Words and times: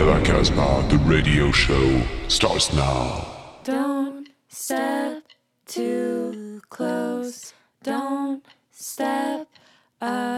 à 0.00 0.04
la 0.04 0.20
Casbah, 0.20 0.82
the 0.88 0.96
radio 1.04 1.52
show 1.52 2.00
starts 2.28 2.72
now. 2.72 3.26
Don't 3.64 4.28
step 4.48 5.22
too 5.66 6.62
close. 6.70 7.52
Don't 7.82 8.42
step 8.70 9.46
up 10.00 10.29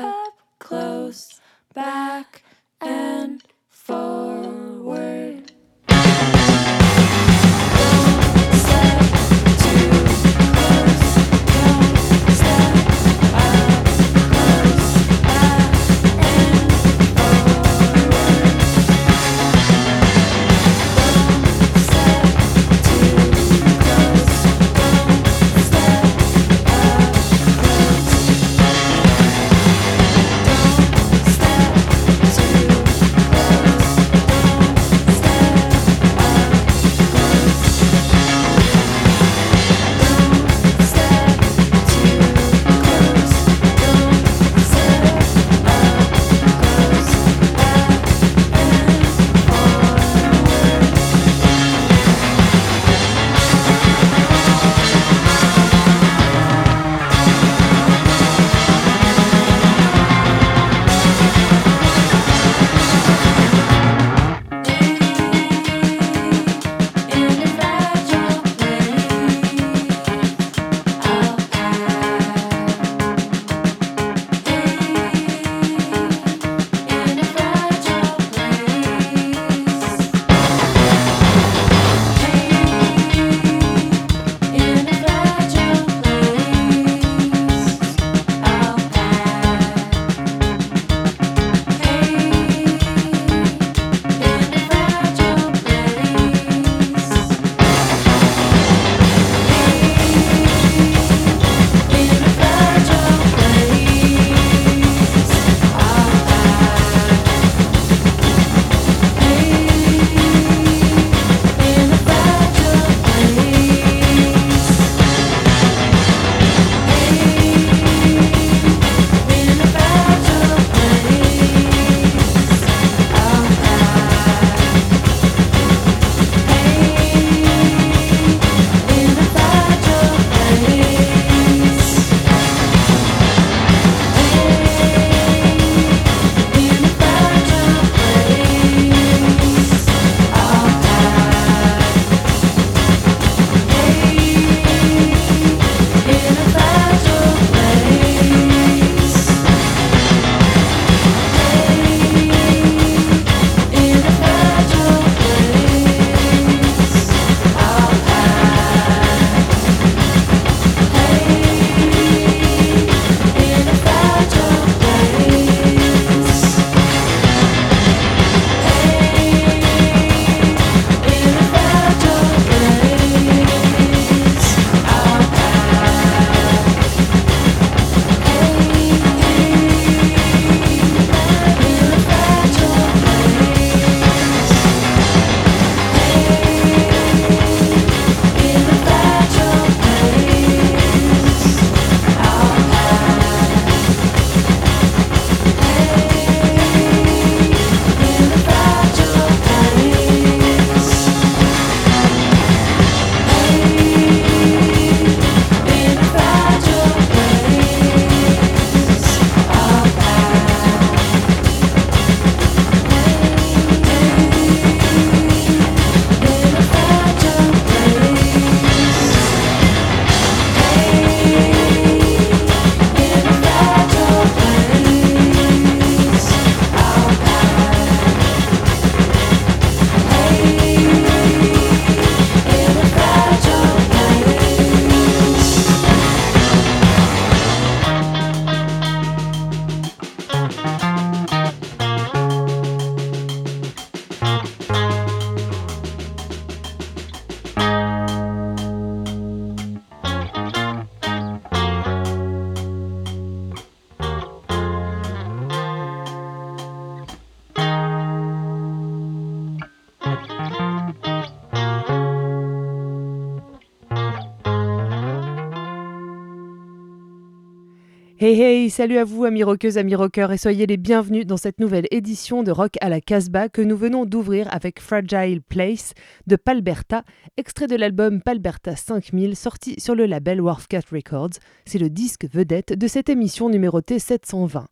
Salut 268.68 268.98
à 268.98 269.04
vous 269.04 269.24
amis 269.24 269.42
rockeuses, 269.42 269.76
amis 269.76 269.94
rockeurs 269.94 270.30
et 270.30 270.38
soyez 270.38 270.66
les 270.66 270.76
bienvenus 270.76 271.26
dans 271.26 271.36
cette 271.36 271.58
nouvelle 271.58 271.86
édition 271.90 272.42
de 272.42 272.50
Rock 272.50 272.74
à 272.80 272.88
la 272.88 273.00
Casbah 273.00 273.48
que 273.48 273.62
nous 273.62 273.76
venons 273.76 274.04
d'ouvrir 274.04 274.46
avec 274.52 274.80
Fragile 274.80 275.42
Place 275.42 275.94
de 276.26 276.36
Palberta, 276.36 277.02
extrait 277.36 277.66
de 277.66 277.76
l'album 277.76 278.20
Palberta 278.20 278.76
5000 278.76 279.36
sorti 279.36 279.74
sur 279.78 279.94
le 279.94 280.06
label 280.06 280.40
Wharfcat 280.40 280.82
Records. 280.92 281.40
C'est 281.64 281.78
le 281.78 281.90
disque 281.90 282.26
vedette 282.32 282.72
de 282.72 282.86
cette 282.86 283.08
émission 283.08 283.48
numérotée 283.48 283.98
720. 283.98 284.66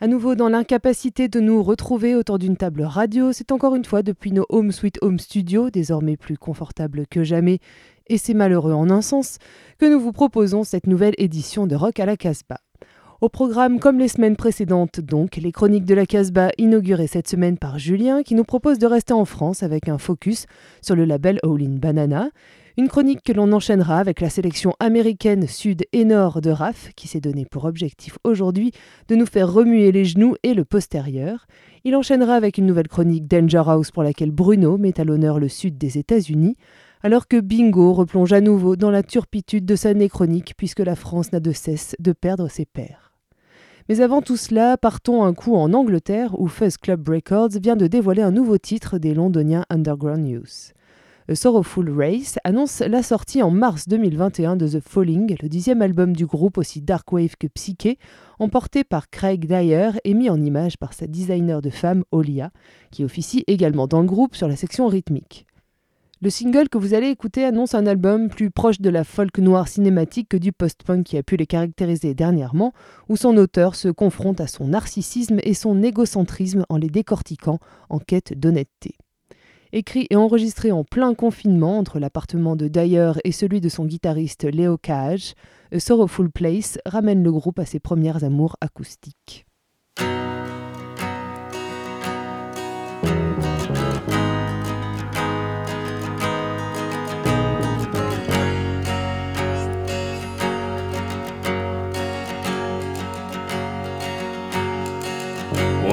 À 0.00 0.06
nouveau 0.06 0.34
dans 0.34 0.48
l'incapacité 0.48 1.28
de 1.28 1.40
nous 1.40 1.62
retrouver 1.62 2.16
autour 2.16 2.38
d'une 2.38 2.56
table 2.56 2.82
radio, 2.82 3.32
c'est 3.32 3.52
encore 3.52 3.74
une 3.74 3.84
fois 3.84 4.02
depuis 4.02 4.32
nos 4.32 4.44
Home 4.50 4.72
Sweet 4.72 4.98
Home 5.02 5.18
Studios, 5.18 5.70
désormais 5.70 6.16
plus 6.16 6.36
confortables 6.36 7.06
que 7.06 7.22
jamais, 7.22 7.60
et 8.08 8.18
c'est 8.18 8.34
malheureux 8.34 8.72
en 8.72 8.90
un 8.90 9.02
sens, 9.02 9.38
que 9.78 9.86
nous 9.86 10.00
vous 10.00 10.12
proposons 10.12 10.64
cette 10.64 10.86
nouvelle 10.86 11.14
édition 11.16 11.66
de 11.66 11.74
Rock 11.74 12.00
à 12.00 12.06
la 12.06 12.16
Casbah. 12.16 12.58
Au 13.24 13.30
programme, 13.30 13.80
comme 13.80 13.98
les 13.98 14.08
semaines 14.08 14.36
précédentes, 14.36 15.00
donc, 15.00 15.36
les 15.36 15.50
chroniques 15.50 15.86
de 15.86 15.94
la 15.94 16.04
Casbah 16.04 16.50
inaugurées 16.58 17.06
cette 17.06 17.26
semaine 17.26 17.56
par 17.56 17.78
Julien, 17.78 18.22
qui 18.22 18.34
nous 18.34 18.44
propose 18.44 18.78
de 18.78 18.86
rester 18.86 19.14
en 19.14 19.24
France 19.24 19.62
avec 19.62 19.88
un 19.88 19.96
focus 19.96 20.44
sur 20.82 20.94
le 20.94 21.06
label 21.06 21.38
All 21.42 21.62
in 21.62 21.78
Banana. 21.78 22.28
Une 22.76 22.88
chronique 22.88 23.22
que 23.22 23.32
l'on 23.32 23.50
enchaînera 23.52 23.98
avec 23.98 24.20
la 24.20 24.28
sélection 24.28 24.74
américaine 24.78 25.46
sud 25.46 25.84
et 25.94 26.04
nord 26.04 26.42
de 26.42 26.50
RAF, 26.50 26.90
qui 26.96 27.08
s'est 27.08 27.22
donné 27.22 27.46
pour 27.46 27.64
objectif 27.64 28.18
aujourd'hui 28.24 28.72
de 29.08 29.16
nous 29.16 29.24
faire 29.24 29.50
remuer 29.50 29.90
les 29.90 30.04
genoux 30.04 30.34
et 30.42 30.52
le 30.52 30.66
postérieur. 30.66 31.46
Il 31.84 31.96
enchaînera 31.96 32.34
avec 32.34 32.58
une 32.58 32.66
nouvelle 32.66 32.88
chronique 32.88 33.26
Danger 33.26 33.62
House 33.64 33.90
pour 33.90 34.02
laquelle 34.02 34.32
Bruno 34.32 34.76
met 34.76 35.00
à 35.00 35.04
l'honneur 35.04 35.38
le 35.38 35.48
sud 35.48 35.78
des 35.78 35.96
États-Unis, 35.96 36.58
alors 37.02 37.26
que 37.26 37.40
Bingo 37.40 37.94
replonge 37.94 38.34
à 38.34 38.42
nouveau 38.42 38.76
dans 38.76 38.90
la 38.90 39.02
turpitude 39.02 39.64
de 39.64 39.76
sa 39.76 39.94
néchronique 39.94 40.52
puisque 40.58 40.80
la 40.80 40.94
France 40.94 41.32
n'a 41.32 41.40
de 41.40 41.52
cesse 41.52 41.96
de 42.00 42.12
perdre 42.12 42.48
ses 42.48 42.66
pères. 42.66 43.03
Mais 43.90 44.00
avant 44.00 44.22
tout 44.22 44.38
cela, 44.38 44.78
partons 44.78 45.24
un 45.24 45.34
coup 45.34 45.54
en 45.56 45.74
Angleterre 45.74 46.40
où 46.40 46.48
Fuzz 46.48 46.78
Club 46.78 47.06
Records 47.06 47.60
vient 47.60 47.76
de 47.76 47.86
dévoiler 47.86 48.22
un 48.22 48.30
nouveau 48.30 48.56
titre 48.56 48.96
des 48.96 49.12
londoniens 49.12 49.66
Underground 49.68 50.26
News. 50.26 50.72
A 51.28 51.34
Sorrowful 51.34 51.90
Race 51.90 52.38
annonce 52.44 52.80
la 52.80 53.02
sortie 53.02 53.42
en 53.42 53.50
mars 53.50 53.86
2021 53.86 54.56
de 54.56 54.68
The 54.68 54.80
Falling, 54.80 55.36
le 55.42 55.48
dixième 55.50 55.82
album 55.82 56.16
du 56.16 56.24
groupe 56.24 56.56
aussi 56.56 56.80
darkwave 56.80 57.36
que 57.38 57.46
psyché, 57.46 57.98
emporté 58.38 58.84
par 58.84 59.10
Craig 59.10 59.46
Dyer 59.46 59.90
et 60.04 60.14
mis 60.14 60.30
en 60.30 60.40
image 60.40 60.78
par 60.78 60.94
sa 60.94 61.06
designer 61.06 61.60
de 61.60 61.70
femme 61.70 62.04
Olia, 62.10 62.52
qui 62.90 63.04
officie 63.04 63.44
également 63.48 63.86
dans 63.86 64.00
le 64.00 64.06
groupe 64.06 64.34
sur 64.34 64.48
la 64.48 64.56
section 64.56 64.86
rythmique. 64.86 65.46
Le 66.24 66.30
single 66.30 66.70
que 66.70 66.78
vous 66.78 66.94
allez 66.94 67.08
écouter 67.08 67.44
annonce 67.44 67.74
un 67.74 67.86
album 67.86 68.30
plus 68.30 68.50
proche 68.50 68.80
de 68.80 68.88
la 68.88 69.04
folk 69.04 69.36
noire 69.36 69.68
cinématique 69.68 70.30
que 70.30 70.38
du 70.38 70.52
post-punk 70.52 71.04
qui 71.04 71.18
a 71.18 71.22
pu 71.22 71.36
les 71.36 71.44
caractériser 71.44 72.14
dernièrement, 72.14 72.72
où 73.10 73.18
son 73.18 73.36
auteur 73.36 73.74
se 73.74 73.88
confronte 73.88 74.40
à 74.40 74.46
son 74.46 74.68
narcissisme 74.68 75.38
et 75.42 75.52
son 75.52 75.82
égocentrisme 75.82 76.64
en 76.70 76.78
les 76.78 76.88
décortiquant 76.88 77.58
en 77.90 77.98
quête 77.98 78.32
d'honnêteté. 78.40 78.94
Écrit 79.74 80.06
et 80.08 80.16
enregistré 80.16 80.72
en 80.72 80.82
plein 80.82 81.12
confinement 81.12 81.76
entre 81.76 81.98
l'appartement 81.98 82.56
de 82.56 82.68
Dyer 82.68 83.12
et 83.24 83.32
celui 83.32 83.60
de 83.60 83.68
son 83.68 83.84
guitariste 83.84 84.44
Léo 84.44 84.78
Cage, 84.78 85.34
A 85.72 85.78
Sorrowful 85.78 86.30
Place 86.30 86.78
ramène 86.86 87.22
le 87.22 87.32
groupe 87.32 87.58
à 87.58 87.66
ses 87.66 87.80
premières 87.80 88.24
amours 88.24 88.56
acoustiques. 88.62 89.44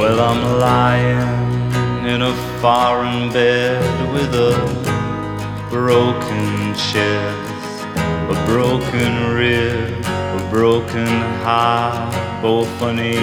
Well, 0.01 0.19
I'm 0.19 0.43
lying 0.59 2.07
in 2.07 2.23
a 2.23 2.33
foreign 2.59 3.31
bed 3.31 4.11
with 4.11 4.33
a 4.33 4.57
broken 5.69 6.73
chest, 6.73 7.85
a 7.95 8.43
broken 8.47 9.35
rib, 9.35 10.03
a 10.03 10.47
broken 10.49 11.05
heart, 11.45 12.41
both 12.41 12.81
unable 12.81 13.15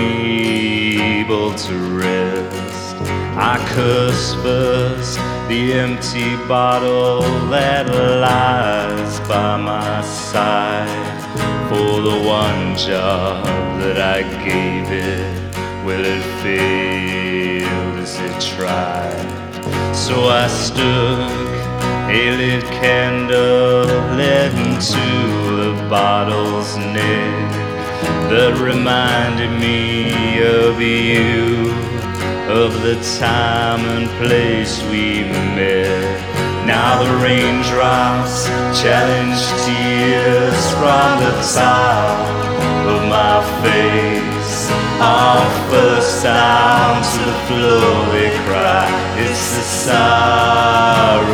to 1.52 1.74
rest. 1.98 2.94
I 3.36 3.58
curse 3.74 4.34
first 4.34 5.18
the 5.48 5.72
empty 5.72 6.36
bottle 6.46 7.22
that 7.50 7.88
lies 7.88 9.18
by 9.28 9.56
my 9.56 10.00
side 10.02 11.18
for 11.68 12.00
the 12.00 12.20
one 12.24 12.76
job 12.76 13.44
that 13.80 13.98
I 14.00 14.22
gave 14.22 14.92
it. 14.92 15.37
Well, 15.88 16.04
it 16.04 16.22
failed 16.42 17.98
as 17.98 18.20
it 18.20 18.56
tried. 18.56 19.96
So 19.96 20.28
I 20.28 20.46
stuck 20.46 21.32
a 22.10 22.36
lit 22.36 22.62
candle 22.64 23.88
into 24.20 25.06
the 25.56 25.72
bottle's 25.88 26.76
neck 26.76 27.52
that 28.28 28.60
reminded 28.60 29.50
me 29.58 30.42
of 30.44 30.78
you, 30.78 31.72
of 32.52 32.82
the 32.82 32.96
time 33.18 33.80
and 33.88 34.10
place 34.22 34.82
we 34.90 35.22
met. 35.56 36.66
Now 36.66 37.02
the 37.02 37.16
raindrops 37.24 38.44
challenge 38.78 39.40
tears 39.64 40.60
from 40.76 41.08
the 41.24 41.32
top 41.56 42.28
of 42.92 43.08
my 43.08 43.40
face 43.62 44.27
of 45.00 45.70
the 45.70 46.00
sounds 46.00 47.16
of 47.16 47.34
glory 47.48 48.30
cry. 48.46 48.88
It's 49.18 49.56
the 49.56 49.62
sorrowful. 49.86 51.28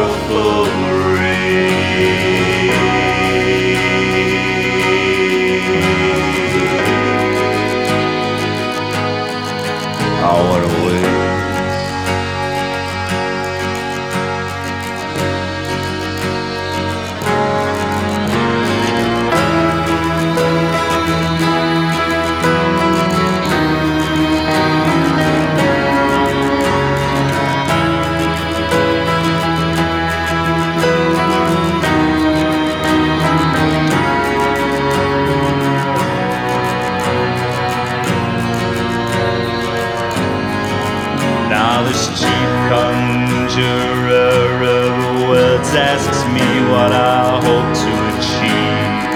This 41.85 42.09
cheap 42.19 42.51
conjurer 42.73 44.51
of 44.65 45.29
words 45.29 45.71
asks 45.75 46.25
me 46.33 46.49
what 46.73 46.93
I 46.93 47.39
hope 47.45 47.71
to 47.83 47.93
achieve. 48.13 49.15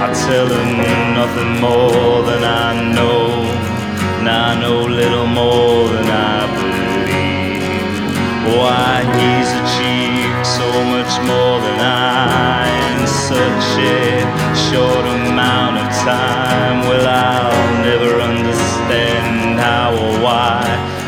I 0.00 0.08
tell 0.26 0.46
him 0.46 0.70
nothing 1.18 1.60
more 1.60 2.22
than 2.22 2.42
I 2.44 2.70
know, 2.94 3.42
and 4.18 4.28
I 4.28 4.58
know 4.60 4.82
little 4.86 5.26
more 5.26 5.88
than 5.88 6.08
I 6.08 6.46
believe. 6.54 7.84
Why 8.58 9.02
he's 9.18 9.50
achieved 9.62 10.46
so 10.46 10.68
much 10.94 11.12
more 11.26 11.58
than 11.66 11.80
I 11.80 12.68
in 12.94 13.06
such 13.06 13.68
a 13.80 14.22
short 14.70 15.04
amount 15.18 15.78
of 15.78 15.88
time. 16.06 16.86
Well, 16.88 17.06
I'll 17.08 17.82
never 17.82 18.20
understand 18.20 19.58
how 19.58 19.92
or 19.96 20.22
why. 20.22 20.60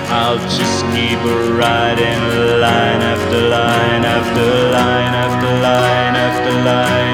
I'll 0.08 0.38
just 0.38 0.85
keep 1.26 1.58
writing 1.58 2.20
line 2.62 3.02
after 3.02 3.40
line 3.48 4.04
after 4.04 4.48
line 4.76 5.14
after 5.24 5.52
line 5.60 6.14
after 6.26 6.52
line 6.64 7.05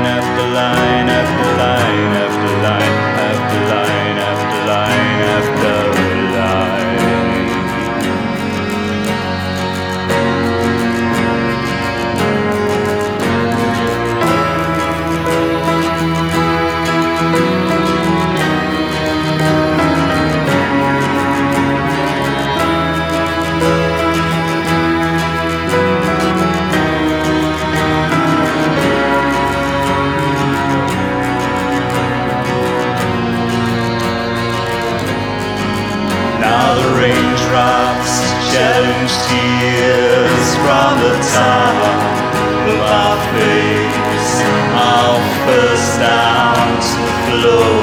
tears 39.28 40.49
from 40.62 40.92
the 41.04 41.14
top 41.37 41.76
of 42.69 42.75
my 42.81 43.12
face. 43.35 44.35
I'll 44.75 45.21
first 45.47 45.90
down 46.00 46.66
to 46.88 46.99
the 47.07 47.16
floor 47.26 47.82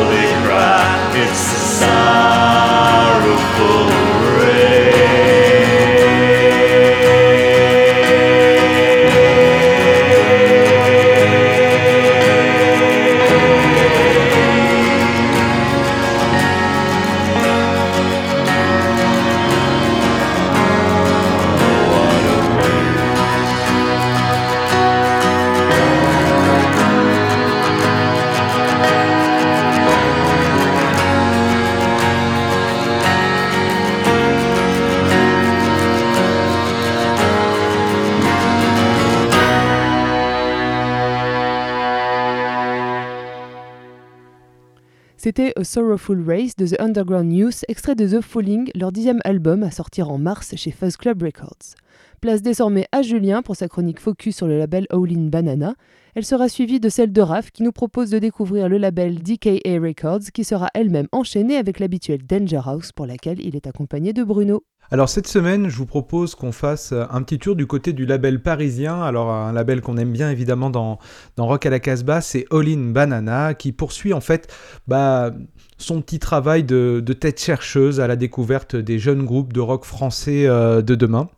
A 45.39 45.63
Sorrowful 45.63 46.21
Race 46.27 46.57
de 46.57 46.67
The 46.67 46.81
Underground 46.81 47.31
News, 47.31 47.51
extrait 47.69 47.95
de 47.95 48.05
The 48.05 48.19
Falling, 48.19 48.71
leur 48.75 48.91
dixième 48.91 49.21
album 49.23 49.63
à 49.63 49.71
sortir 49.71 50.11
en 50.11 50.17
mars 50.17 50.53
chez 50.57 50.69
Fuzz 50.69 50.97
Club 50.97 51.23
Records. 51.23 51.75
Place 52.19 52.41
désormais 52.41 52.85
à 52.91 53.01
Julien 53.01 53.41
pour 53.41 53.55
sa 53.55 53.69
chronique 53.69 53.99
focus 53.99 54.35
sur 54.35 54.47
le 54.47 54.57
label 54.57 54.85
All 54.89 55.09
In 55.09 55.29
Banana. 55.29 55.75
Elle 56.15 56.25
sera 56.25 56.49
suivie 56.49 56.79
de 56.79 56.89
celle 56.89 57.13
de 57.13 57.21
Raph 57.21 57.51
qui 57.51 57.63
nous 57.63 57.71
propose 57.71 58.09
de 58.09 58.19
découvrir 58.19 58.67
le 58.67 58.77
label 58.77 59.23
DKA 59.23 59.79
Records 59.79 60.31
qui 60.33 60.43
sera 60.43 60.69
elle-même 60.73 61.07
enchaînée 61.13 61.55
avec 61.55 61.79
l'habituel 61.79 62.25
Danger 62.25 62.61
House 62.65 62.91
pour 62.91 63.05
laquelle 63.05 63.39
il 63.39 63.55
est 63.55 63.67
accompagné 63.67 64.11
de 64.11 64.23
Bruno. 64.23 64.63
Alors 64.91 65.07
cette 65.07 65.27
semaine, 65.27 65.69
je 65.69 65.77
vous 65.77 65.85
propose 65.85 66.33
qu'on 66.33 66.51
fasse 66.51 66.93
un 66.93 67.21
petit 67.21 67.37
tour 67.37 67.55
du 67.55 67.67
côté 67.67 67.93
du 67.93 68.05
label 68.05 68.41
parisien. 68.41 69.01
Alors 69.01 69.31
un 69.31 69.53
label 69.53 69.81
qu'on 69.81 69.97
aime 69.97 70.11
bien 70.11 70.31
évidemment 70.31 70.71
dans, 70.71 70.97
dans 71.35 71.45
Rock 71.45 71.67
à 71.67 71.69
la 71.69 71.79
Casbah, 71.79 72.21
c'est 72.21 72.45
All 72.51 72.67
In 72.67 72.91
Banana 72.91 73.53
qui 73.53 73.71
poursuit 73.71 74.13
en 74.13 74.21
fait 74.21 74.51
bah, 74.87 75.31
son 75.79 76.01
petit 76.01 76.19
travail 76.19 76.63
de, 76.63 77.01
de, 77.03 77.13
tête 77.13 77.41
chercheuse 77.41 77.99
à 77.99 78.07
la 78.07 78.15
découverte 78.15 78.75
des 78.75 78.99
jeunes 78.99 79.25
groupes 79.25 79.53
de 79.53 79.61
rock 79.61 79.85
français 79.85 80.45
euh, 80.45 80.81
de 80.81 80.93
demain. 80.93 81.29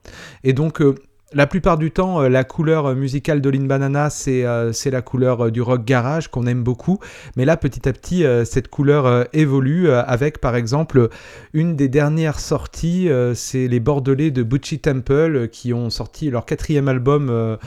Et 0.44 0.52
donc 0.54 0.82
euh, 0.82 0.96
la 1.32 1.48
plupart 1.48 1.78
du 1.78 1.92
temps, 1.92 2.22
euh, 2.22 2.28
la 2.28 2.44
couleur 2.44 2.94
musicale 2.96 3.40
d'Olin 3.40 3.66
Banana, 3.66 4.10
c'est 4.10 4.44
la 4.44 5.02
couleur 5.02 5.52
du 5.52 5.62
rock 5.62 5.86
garage 5.86 6.28
qu'on 6.28 6.48
aime 6.48 6.64
beaucoup. 6.64 7.00
Mais 7.38 7.46
là, 7.46 7.56
petit 7.56 7.88
à 7.88 7.94
petit, 7.94 8.26
cette 8.44 8.68
couleur 8.68 9.28
évolue 9.32 9.90
avec, 9.90 10.42
par 10.42 10.58
exemple, 10.58 11.08
une 11.54 11.78
des 11.78 11.88
dernières 11.88 12.40
sorties, 12.40 13.10
c'est 13.34 13.70
les 13.70 13.80
Bordelais 13.80 14.32
de 14.32 14.44
Butchie 14.44 14.80
Temple 14.80 15.48
qui 15.50 15.74
ont 15.74 15.90
sorti 15.90 16.30
leur 16.30 16.46
quatrième 16.46 16.90
album 16.90 17.58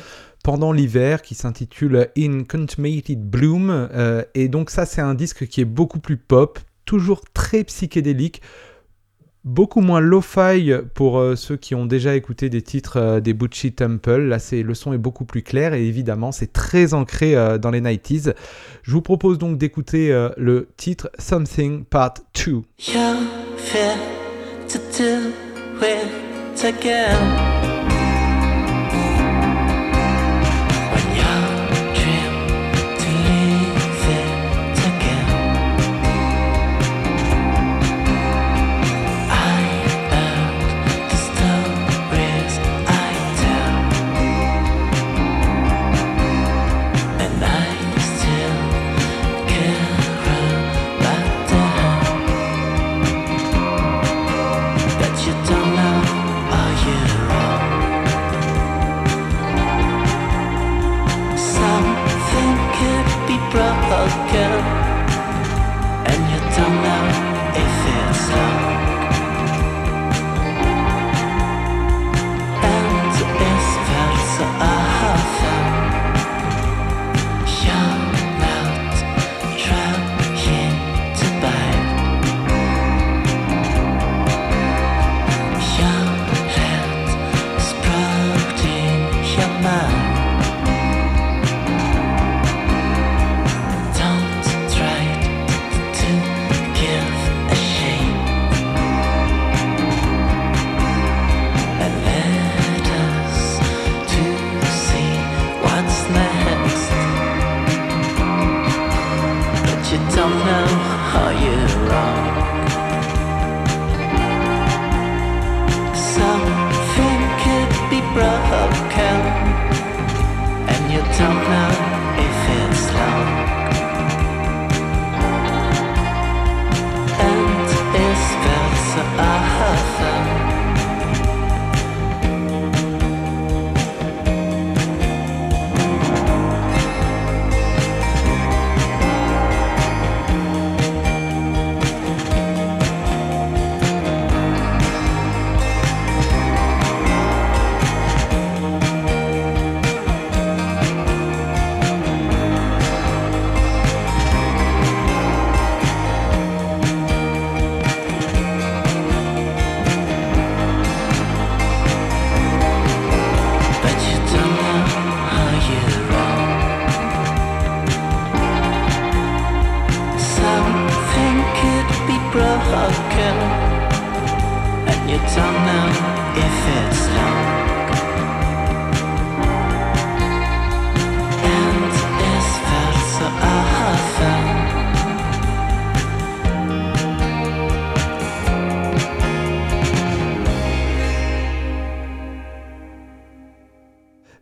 pendant 0.45 0.71
l'hiver 0.71 1.23
qui 1.23 1.35
s'intitule 1.35 2.09
In 2.17 2.45
Consummate 2.45 3.11
Bloom. 3.17 3.89
et 4.35 4.47
donc 4.49 4.71
ça, 4.71 4.87
c'est 4.87 5.01
un 5.01 5.15
disque 5.15 5.49
qui 5.49 5.61
est 5.61 5.65
beaucoup 5.65 5.99
plus 5.99 6.17
pop, 6.17 6.61
toujours 6.85 7.23
très 7.33 7.65
psychédélique 7.65 8.41
beaucoup 9.45 9.81
moins 9.81 10.01
lo-fi 10.01 10.73
pour 10.95 11.19
euh, 11.19 11.37
ceux 11.37 11.57
qui 11.57 11.75
ont 11.75 11.87
déjà 11.87 12.17
écouté 12.17 12.49
des 12.49 12.63
titres 12.63 12.97
euh, 12.97 13.21
des 13.21 13.35
Butchie 13.35 13.73
Temple. 13.73 14.23
Là, 14.23 14.39
le 14.51 14.75
son 14.75 14.93
est 14.93 14.99
beaucoup 14.99 15.25
plus 15.25 15.43
clair 15.43 15.75
et 15.75 15.87
évidemment, 15.87 16.33
c'est 16.33 16.53
très 16.53 16.95
ancré 16.95 17.37
euh, 17.37 17.59
dans 17.59 17.71
les 17.71 17.81
90s. 17.81 18.35
Je 18.83 18.91
vous 18.91 19.03
propose 19.03 19.39
donc 19.39 19.59
d'écouter 19.59 20.13
euh, 20.13 20.31
le 20.37 20.69
titre 20.77 21.11
Something 21.19 21.85
Part 21.85 22.15
2. 22.47 22.63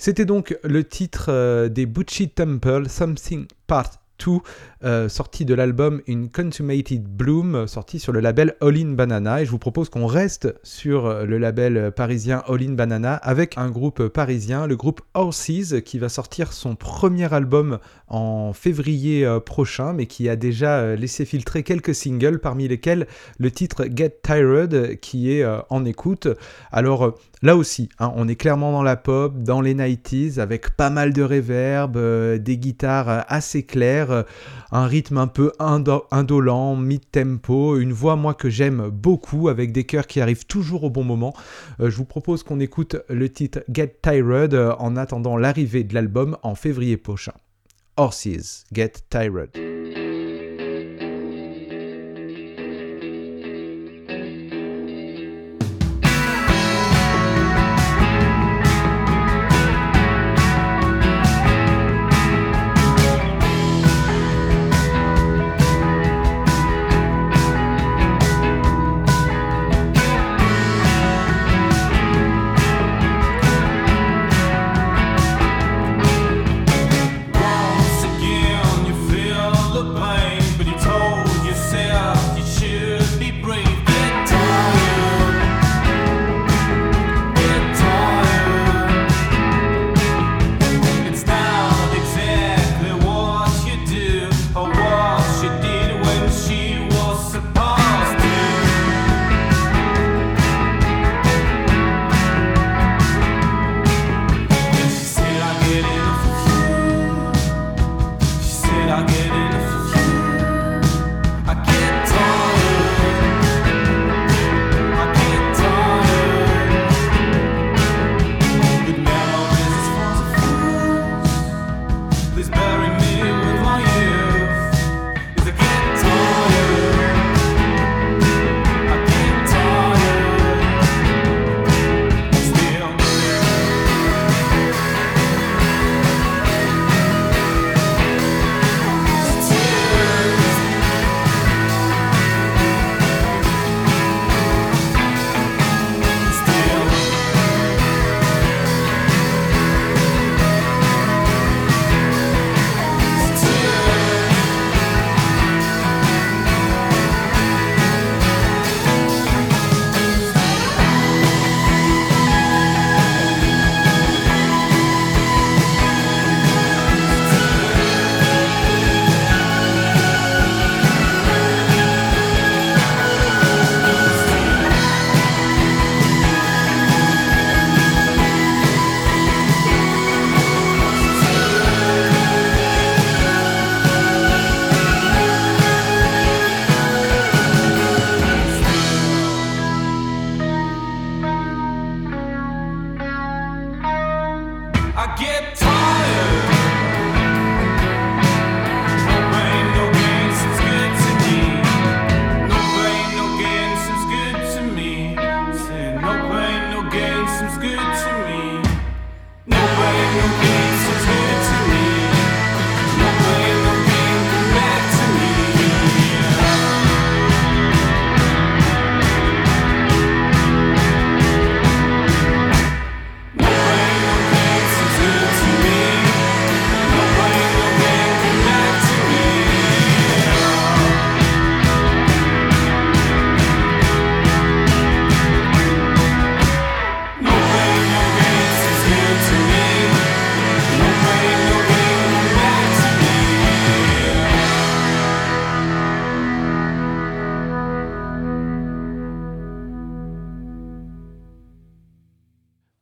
C'était 0.04 0.25
donc 0.25 0.59
le 0.64 0.82
titre 0.82 1.26
euh, 1.28 1.68
des 1.68 1.87
Butchie 1.87 2.28
Temple, 2.28 2.88
Something 2.88 3.47
Part 3.68 4.00
2, 4.26 4.32
euh, 4.82 5.09
sorti 5.09 5.44
de 5.44 5.54
l'album 5.54 6.02
In 6.09 6.26
Consummated 6.26 7.04
Bloom, 7.04 7.68
sorti 7.68 8.00
sur 8.00 8.12
le 8.12 8.18
label 8.18 8.56
All 8.61 8.76
In 8.78 8.94
Banana. 8.94 9.42
Et 9.42 9.47
je 9.47 9.52
vous 9.52 9.61
propose 9.61 9.90
qu'on 9.90 10.06
reste 10.06 10.52
sur 10.64 11.06
euh, 11.06 11.25
le 11.25 11.38
label 11.38 11.92
parisien 11.92 12.42
All 12.49 12.64
In 12.64 12.73
Banana 12.73 13.14
avec 13.14 13.56
un 13.59 13.71
groupe 13.71 14.09
parisien, 14.09 14.66
le 14.66 14.75
groupe 14.75 15.02
Horses, 15.14 15.80
qui 15.85 16.00
va 16.00 16.09
sortir 16.09 16.52
son 16.52 16.75
premier 16.75 17.32
album 17.32 17.78
en 18.09 18.52
février 18.52 19.25
prochain, 19.47 19.92
mais 19.92 20.06
qui 20.06 20.28
a 20.28 20.35
déjà 20.35 20.97
laissé 20.97 21.25
filtrer 21.25 21.62
quelques 21.62 21.94
singles, 21.94 22.40
parmi 22.40 22.66
lesquels 22.66 23.06
le 23.38 23.52
titre 23.52 23.85
Get 23.85 24.18
Tired, 24.25 24.99
qui 24.99 25.30
est 25.30 25.47
en 25.71 25.85
écoute. 25.85 26.26
Alors 26.73 27.14
là 27.42 27.56
aussi, 27.56 27.88
hein, 27.99 28.12
on 28.16 28.28
est 28.28 28.37
clairement 28.37 28.72
dans 28.72 28.82
la 28.82 28.96
pop, 28.96 29.42
dans 29.42 29.61
les 29.61 29.75
90s, 29.75 30.38
avec 30.38 30.70
pas 30.76 30.90
mal 30.90 31.12
de 31.12 31.22
reverb, 31.22 31.96
euh, 31.96 32.38
des 32.38 32.56
guitares 32.56 33.08
euh, 33.08 33.20
assez 33.28 33.64
claires, 33.64 34.11
euh, 34.11 34.22
un 34.70 34.87
rythme 34.87 35.18
un 35.18 35.26
peu 35.26 35.52
indo- 35.58 36.04
indolent, 36.11 36.76
mid-tempo, 36.76 37.76
une 37.78 37.92
voix 37.92 38.16
moi 38.16 38.34
que 38.34 38.49
j'aime 38.49 38.88
beaucoup, 38.88 39.49
avec 39.49 39.72
des 39.72 39.84
chœurs 39.84 40.06
qui 40.06 40.20
arrivent 40.20 40.46
toujours 40.46 40.84
au 40.84 40.90
bon 40.90 41.04
moment. 41.04 41.34
Je 41.78 41.94
vous 41.94 42.04
propose 42.04 42.42
qu'on 42.42 42.61
écoute 42.61 42.96
le 43.08 43.28
titre 43.28 43.61
Get 43.72 43.99
Tired 44.02 44.54
en 44.78 44.96
attendant 44.96 45.37
l'arrivée 45.37 45.84
de 45.84 45.94
l'album 45.94 46.37
en 46.42 46.54
février 46.54 46.96
prochain. 46.96 47.32
Horses, 47.96 48.64
Get 48.72 48.92
Tired. 49.11 49.71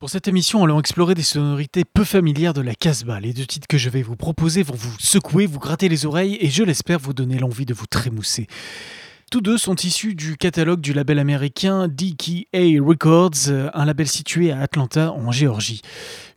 Pour 0.01 0.09
cette 0.09 0.29
émission, 0.29 0.65
allons 0.65 0.81
explorer 0.81 1.13
des 1.13 1.23
sonorités 1.23 1.85
peu 1.85 2.05
familières 2.05 2.55
de 2.55 2.63
la 2.63 2.75
Casbah. 2.75 3.21
Les 3.21 3.35
deux 3.35 3.45
titres 3.45 3.67
que 3.69 3.77
je 3.77 3.91
vais 3.91 4.01
vous 4.01 4.17
proposer 4.17 4.63
vont 4.63 4.75
vous 4.75 4.97
secouer, 4.99 5.45
vous 5.45 5.59
gratter 5.59 5.91
les 5.91 6.07
oreilles 6.07 6.39
et 6.41 6.49
je 6.49 6.65
l'espère 6.65 6.99
vous 6.99 7.13
donner 7.13 7.39
l'envie 7.39 7.67
de 7.67 7.75
vous 7.75 7.85
trémousser. 7.85 8.47
Tous 9.31 9.43
deux 9.43 9.59
sont 9.59 9.77
issus 9.77 10.15
du 10.15 10.39
catalogue 10.39 10.81
du 10.81 10.95
label 10.95 11.19
américain 11.19 11.87
DKA 11.87 12.83
Records, 12.83 13.49
euh, 13.49 13.69
un 13.75 13.85
label 13.85 14.09
situé 14.09 14.51
à 14.51 14.61
Atlanta 14.61 15.13
en 15.13 15.31
Géorgie. 15.33 15.83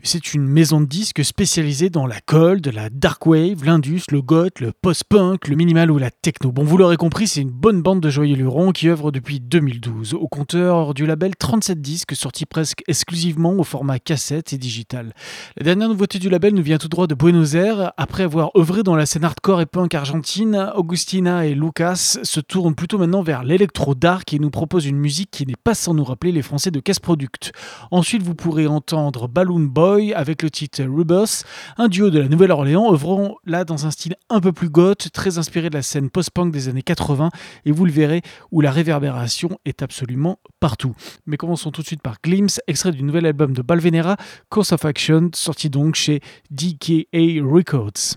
C'est 0.05 0.33
une 0.33 0.45
maison 0.45 0.81
de 0.81 0.85
disques 0.85 1.23
spécialisée 1.23 1.89
dans 1.89 2.05
la 2.05 2.19
cold, 2.19 2.67
la 2.73 2.89
dark 2.89 3.25
wave, 3.25 3.63
l'indus, 3.63 4.01
le 4.11 4.21
goth, 4.21 4.59
le 4.59 4.73
post-punk, 4.73 5.47
le 5.47 5.55
minimal 5.55 5.89
ou 5.91 5.97
la 5.97 6.11
techno. 6.11 6.51
Bon, 6.51 6.65
vous 6.65 6.75
l'aurez 6.75 6.97
compris, 6.97 7.25
c'est 7.25 7.39
une 7.39 7.49
bonne 7.49 7.81
bande 7.81 8.01
de 8.01 8.09
joyeux 8.09 8.35
lurons 8.35 8.73
qui 8.73 8.89
œuvre 8.89 9.11
depuis 9.11 9.39
2012. 9.39 10.13
Au 10.15 10.27
compteur 10.27 10.93
du 10.93 11.05
label, 11.05 11.37
37 11.37 11.81
disques 11.81 12.17
sortis 12.17 12.45
presque 12.45 12.83
exclusivement 12.89 13.53
au 13.53 13.63
format 13.63 13.97
cassette 13.97 14.51
et 14.51 14.57
digital. 14.57 15.13
La 15.55 15.63
dernière 15.63 15.87
nouveauté 15.87 16.19
du 16.19 16.29
label 16.29 16.53
nous 16.53 16.63
vient 16.63 16.79
tout 16.79 16.89
droit 16.89 17.07
de 17.07 17.15
Buenos 17.15 17.53
Aires. 17.53 17.93
Après 17.95 18.23
avoir 18.23 18.51
œuvré 18.57 18.83
dans 18.83 18.97
la 18.97 19.05
scène 19.05 19.23
hardcore 19.23 19.61
et 19.61 19.65
punk 19.65 19.95
argentine, 19.95 20.69
Augustina 20.75 21.45
et 21.45 21.55
Lucas 21.55 22.17
se 22.23 22.41
tournent 22.41 22.75
plutôt 22.75 22.97
maintenant 22.97 23.23
vers 23.23 23.45
l'électro 23.45 23.95
dark 23.95 24.33
et 24.33 24.39
nous 24.39 24.51
proposent 24.51 24.85
une 24.85 24.99
musique 24.99 25.31
qui 25.31 25.45
n'est 25.45 25.55
pas 25.55 25.75
sans 25.75 25.93
nous 25.93 26.03
rappeler 26.03 26.33
les 26.33 26.41
Français 26.41 26.71
de 26.71 26.81
Casse 26.81 26.99
Product. 26.99 27.53
Ensuite, 27.89 28.21
vous 28.21 28.35
pourrez 28.35 28.67
entendre 28.67 29.29
Balloon 29.29 29.61
Boy 29.61 29.92
avec 29.93 30.41
le 30.41 30.49
titre 30.49 30.84
Rebirth, 30.84 31.45
un 31.77 31.88
duo 31.88 32.10
de 32.10 32.19
la 32.19 32.27
Nouvelle-Orléans 32.27 32.91
œuvrant 32.91 33.36
là 33.45 33.63
dans 33.63 33.86
un 33.86 33.91
style 33.91 34.15
un 34.29 34.39
peu 34.39 34.51
plus 34.51 34.69
goth, 34.69 35.10
très 35.12 35.38
inspiré 35.38 35.69
de 35.69 35.75
la 35.75 35.84
scène 35.84 36.10
post-punk 36.10 36.51
des 36.51 36.67
années 36.67 36.82
80 36.82 37.29
et 37.65 37.71
vous 37.71 37.86
le 37.86 37.91
verrez 37.91 38.21
où 38.51 38.62
la 38.62 38.71
réverbération 38.71 39.60
est 39.65 39.84
absolument 39.84 40.39
partout. 40.60 40.95
Mais 41.27 41.38
commençons 41.38 41.71
tout 41.71 41.82
de 41.82 41.88
suite 41.88 42.01
par 42.01 42.17
Glimpse, 42.23 42.60
extrait 42.67 42.91
du 42.91 43.03
nouvel 43.03 43.25
album 43.25 43.53
de 43.53 43.62
Balvenera, 43.62 44.17
Course 44.49 44.71
of 44.71 44.84
Action, 44.86 45.29
sorti 45.36 45.69
donc 45.69 45.95
chez 45.95 46.21
DKA 46.49 47.43
Records. 47.43 48.15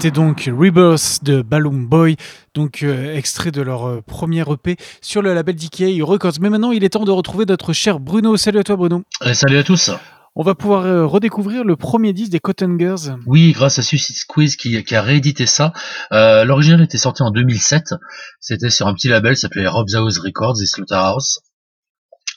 C'était 0.00 0.16
donc 0.16 0.50
Rebirth 0.50 1.22
de 1.24 1.42
Balloon 1.42 1.82
Boy, 1.82 2.16
donc 2.54 2.82
euh, 2.82 3.14
extrait 3.14 3.50
de 3.50 3.60
leur 3.60 3.86
euh, 3.86 4.00
premier 4.00 4.42
EP 4.50 4.78
sur 5.02 5.20
le 5.20 5.34
label 5.34 5.54
DK 5.54 6.00
Records. 6.00 6.40
Mais 6.40 6.48
maintenant, 6.48 6.72
il 6.72 6.84
est 6.84 6.88
temps 6.88 7.04
de 7.04 7.10
retrouver 7.10 7.44
notre 7.44 7.74
cher 7.74 8.00
Bruno. 8.00 8.38
Salut 8.38 8.60
à 8.60 8.64
toi, 8.64 8.76
Bruno. 8.76 9.02
Euh, 9.26 9.34
salut 9.34 9.58
à 9.58 9.62
tous. 9.62 9.90
On 10.36 10.42
va 10.42 10.54
pouvoir 10.54 10.86
euh, 10.86 11.04
redécouvrir 11.04 11.64
le 11.64 11.76
premier 11.76 12.14
disque 12.14 12.32
des 12.32 12.40
Cotton 12.40 12.78
Girls. 12.78 13.18
Oui, 13.26 13.52
grâce 13.52 13.78
à 13.78 13.82
Suicide 13.82 14.16
Squeeze 14.16 14.56
qui, 14.56 14.82
qui 14.84 14.96
a 14.96 15.02
réédité 15.02 15.44
ça. 15.44 15.74
Euh, 16.12 16.44
L'original 16.46 16.80
était 16.80 16.96
sorti 16.96 17.22
en 17.22 17.30
2007. 17.30 17.94
C'était 18.40 18.70
sur 18.70 18.86
un 18.86 18.94
petit 18.94 19.08
label, 19.08 19.36
s'appelait 19.36 19.66
Rob's 19.66 19.94
House 19.94 20.18
Records 20.18 20.62
et 20.62 20.66
Slaughterhouse. 20.66 21.40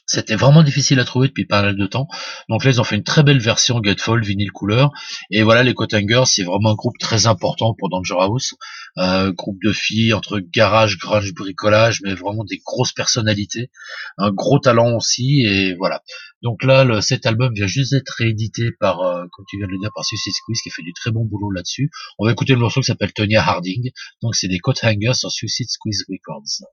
C'était 0.06 0.36
vraiment 0.36 0.64
difficile 0.64 1.00
à 1.00 1.06
trouver 1.06 1.30
depuis 1.30 1.46
pas 1.46 1.62
mal 1.62 1.78
de 1.78 1.88
temps. 1.88 2.08
Donc 2.50 2.66
là, 2.66 2.72
ils 2.72 2.82
ont 2.82 2.84
fait 2.84 2.98
une 2.98 3.04
très 3.04 3.24
belle 3.24 3.40
version 3.40 3.80
Gutfall, 3.80 4.22
vinyle 4.22 4.52
couleur. 4.52 4.92
Et 5.32 5.44
voilà, 5.44 5.64
les 5.64 5.74
Cotton 5.74 6.04
Girls, 6.06 6.28
c'est 6.28 6.44
vraiment 6.44 6.72
un 6.72 6.76
groupe 6.76 6.98
très 7.00 7.26
important 7.26 7.74
pour 7.78 7.90
Danger 7.90 8.16
House. 8.20 8.54
Euh, 8.98 9.32
groupe 9.32 9.58
de 9.64 9.72
filles 9.72 10.14
entre 10.14 10.40
garage, 10.40 10.98
grunge, 10.98 11.34
bricolage, 11.34 12.02
mais 12.04 12.14
vraiment 12.16 12.44
des 12.44 12.62
grosses 12.66 12.92
personnalités. 12.92 13.72
Un 14.18 14.32
gros 14.32 14.60
talent 14.60 14.94
aussi. 14.98 15.42
Et 15.46 15.74
voilà. 15.76 16.02
Donc 16.42 16.64
là, 16.66 16.84
le- 16.84 17.00
cet 17.00 17.26
album 17.26 17.54
vient 17.56 17.68
juste 17.68 17.94
d'être 17.94 18.14
réédité 18.18 18.72
par, 18.82 19.00
euh, 19.00 19.24
comme 19.32 19.46
tu 19.48 19.58
viens 19.58 19.68
de 19.68 19.72
le 19.72 19.80
dire, 19.80 19.92
par 19.96 20.04
Suicide 20.04 20.34
Squeeze, 20.34 20.60
qui 20.62 20.70
fait 20.70 20.84
du 20.84 20.92
très 20.94 21.12
bon 21.12 21.24
boulot 21.24 21.50
là-dessus. 21.52 21.90
On 22.20 22.26
va 22.26 22.34
écouter 22.34 22.52
le 22.54 22.60
morceau 22.60 22.82
qui 22.82 22.88
s'appelle 22.88 23.14
Tonya 23.14 23.42
Harding. 23.42 23.90
Donc 24.22 24.36
c'est 24.36 24.50
des 24.50 24.60
Coat 24.60 24.74
Hangers 24.84 25.14
sur 25.14 25.32
Suicide 25.32 25.70
Squeeze 25.70 26.04
Records. 26.10 26.68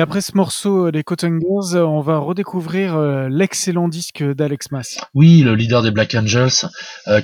Et 0.00 0.02
après 0.02 0.22
ce 0.22 0.34
morceau 0.34 0.86
euh, 0.86 0.92
des 0.92 1.02
Cotton 1.02 1.38
Girls, 1.38 1.76
euh, 1.76 1.86
on 1.86 2.00
va 2.00 2.16
redécouvrir 2.16 2.96
euh, 2.96 3.28
l'excellent 3.28 3.86
disque 3.86 4.24
d'Alex 4.24 4.70
Mass. 4.70 4.98
Oui, 5.12 5.42
le 5.42 5.54
leader 5.54 5.82
des 5.82 5.90
Black 5.90 6.14
Angels, 6.14 6.70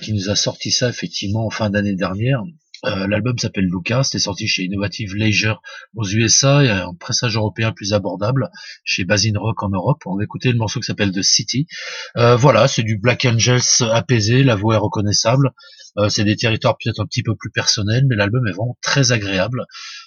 qui 0.02 0.12
nous 0.12 0.28
a 0.28 0.36
sorti 0.36 0.70
ça 0.70 0.90
effectivement 0.90 1.46
en 1.46 1.48
fin 1.48 1.70
d'année 1.70 1.94
dernière. 1.94 2.42
L'album 2.84 3.38
s'appelle 3.38 3.64
Lucas, 3.64 4.02
c'était 4.04 4.18
sorti 4.18 4.46
chez 4.46 4.64
Innovative 4.64 5.16
Leisure 5.16 5.62
aux 5.94 6.06
USA 6.06 6.62
et 6.62 6.68
un 6.68 6.92
pressage 6.92 7.36
européen 7.36 7.72
plus 7.72 7.94
abordable 7.94 8.50
chez 8.84 9.04
Basin 9.04 9.32
Rock 9.36 9.62
en 9.62 9.70
Europe. 9.70 10.02
On 10.04 10.18
va 10.18 10.24
écouter 10.24 10.52
le 10.52 10.58
morceau 10.58 10.78
qui 10.80 10.86
s'appelle 10.86 11.10
The 11.10 11.22
City. 11.22 11.66
Voilà, 12.14 12.68
c'est 12.68 12.82
du 12.82 12.98
Black 12.98 13.24
Angels 13.24 13.62
apaisé, 13.90 14.44
la 14.44 14.54
voix 14.54 14.74
est 14.74 14.78
reconnaissable. 14.78 15.52
Euh, 15.98 16.08
c'est 16.08 16.24
des 16.24 16.36
territoires 16.36 16.76
peut-être 16.76 17.00
un 17.00 17.06
petit 17.06 17.22
peu 17.22 17.34
plus 17.34 17.50
personnels, 17.50 18.04
mais 18.08 18.16
l'album 18.16 18.46
est 18.46 18.52
vraiment 18.52 18.76
très 18.82 19.12
agréable. 19.12 19.64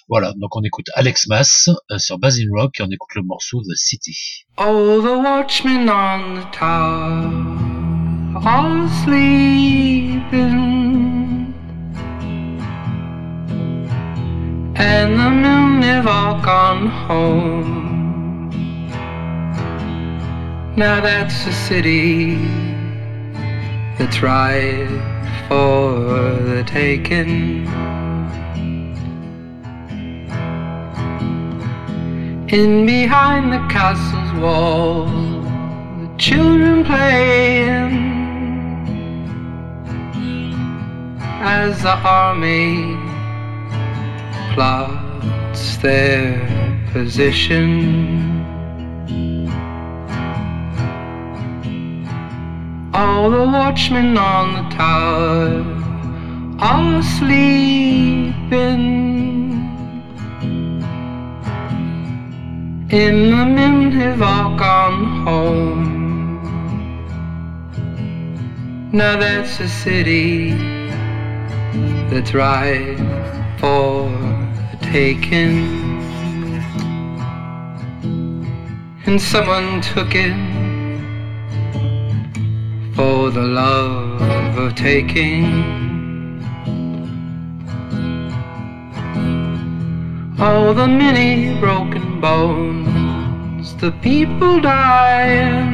Voilà, 0.08 0.32
donc 0.36 0.54
on 0.56 0.62
écoute 0.62 0.86
Alex 0.94 1.26
Mass 1.26 1.68
euh, 1.90 1.98
sur 1.98 2.18
Basin 2.18 2.46
Rock 2.52 2.78
et 2.78 2.82
on 2.82 2.90
écoute 2.90 3.14
le 3.16 3.22
morceau 3.22 3.60
The 3.62 3.76
City. 3.76 4.46
Oh, 4.58 5.00
the 5.00 5.16
watchmen 5.18 5.88
on 5.88 6.36
the 6.36 6.44
tower, 6.52 7.30
all 8.46 8.88
sleeping, 9.04 10.30
and 14.76 15.16
the 15.16 15.30
men 15.30 15.82
have 15.82 16.06
all 16.06 16.40
gone 16.40 16.86
home. 16.86 17.90
Now 20.76 21.00
that's 21.00 21.46
a 21.46 21.52
city 21.52 22.38
that's 23.98 24.22
right 24.22 25.19
for 25.50 25.94
the 26.50 26.62
taking. 26.64 27.66
In 32.58 32.86
behind 32.86 33.52
the 33.52 33.58
castle's 33.68 34.32
wall, 34.40 35.06
the 36.02 36.10
children 36.18 36.84
playing 36.84 37.90
as 41.42 41.82
the 41.82 41.96
army 41.96 42.96
plots 44.54 45.78
their 45.78 46.38
position. 46.92 48.39
All 53.02 53.30
the 53.30 53.46
watchmen 53.46 54.18
on 54.18 54.46
the 54.56 54.76
tower 54.76 55.64
are 56.58 57.02
sleeping. 57.02 58.50
And 62.90 63.32
the 63.32 63.46
men 63.56 63.90
have 63.92 64.20
all 64.20 64.54
gone 64.54 65.24
home. 65.24 65.80
Now 68.92 69.16
that's 69.16 69.58
a 69.60 69.68
city 69.68 70.50
that's 72.10 72.34
ripe 72.34 72.98
for 73.60 74.10
the 74.72 74.78
taking. 74.82 75.56
And 79.06 79.18
someone 79.18 79.80
took 79.80 80.14
it 80.14 80.59
for 83.00 83.30
the 83.30 83.46
love 83.62 84.58
of 84.58 84.74
taking. 84.74 85.46
All 90.38 90.74
the 90.74 90.86
many 90.86 91.58
broken 91.60 92.20
bones, 92.20 93.74
the 93.76 93.92
people 94.08 94.60
dying. 94.60 95.70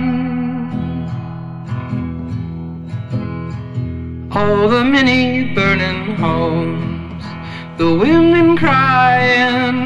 All 4.30 4.68
the 4.68 4.84
many 4.84 5.52
burning 5.52 6.14
homes, 6.24 7.24
the 7.76 7.90
women 8.04 8.56
crying. 8.56 9.78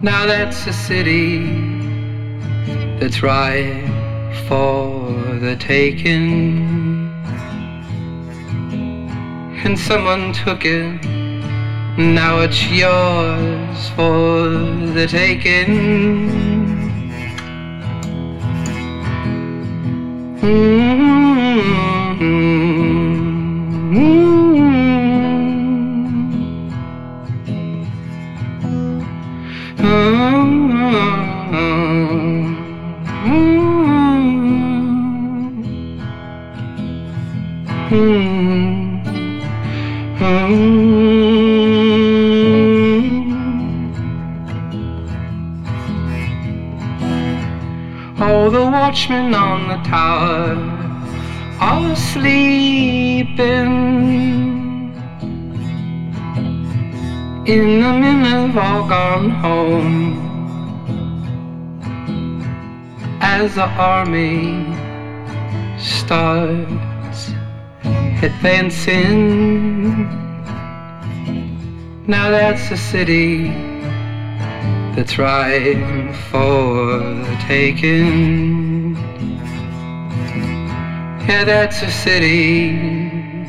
Now 0.00 0.24
that's 0.24 0.66
a 0.66 0.72
city 0.72 1.28
that's 2.98 3.22
ripe 3.22 3.99
for 4.50 5.38
the 5.38 5.54
taking. 5.56 7.08
And 9.64 9.78
someone 9.78 10.32
took 10.32 10.64
it, 10.64 11.04
now 11.96 12.40
it's 12.40 12.66
yours 12.66 13.90
for 13.90 14.48
the 14.96 15.06
taking. 15.08 15.66
Mm-hmm. 20.40 21.60
Mm-hmm. 23.94 24.29
Hmm. 37.90 39.02
All 48.22 48.48
the 48.52 48.62
watchmen 48.62 49.34
on 49.34 49.66
the 49.66 49.78
tower 49.88 50.54
are 51.60 51.96
sleeping. 51.96 53.40
In 57.46 57.80
the 57.80 57.92
have 58.52 58.56
all 58.56 58.88
gone 58.88 59.30
home 59.30 60.14
as 63.20 63.56
the 63.56 63.66
army 63.66 64.64
starts 65.76 66.89
advancing. 68.22 70.06
Now 72.06 72.30
that's 72.30 72.70
a 72.70 72.76
city 72.76 73.48
that's 74.94 75.18
ripe 75.18 76.14
for 76.30 77.24
taking. 77.46 78.96
Yeah, 81.26 81.44
that's 81.44 81.82
a 81.82 81.90
city 81.90 83.46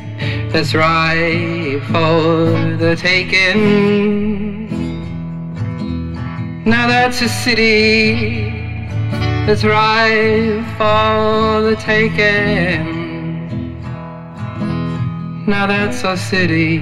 that's 0.50 0.74
ripe 0.74 1.82
for 1.84 2.76
the 2.78 2.96
taking. 2.96 4.68
Now 6.64 6.86
that's 6.86 7.20
a 7.20 7.28
city 7.28 8.50
that's 9.46 9.64
ripe 9.64 10.64
for 10.78 11.62
the 11.68 11.76
taking. 11.80 13.01
Now 15.44 15.66
that's 15.66 16.04
our 16.04 16.16
city. 16.16 16.78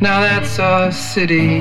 Now 0.00 0.20
that's 0.20 0.58
our 0.58 0.90
city 0.90 1.60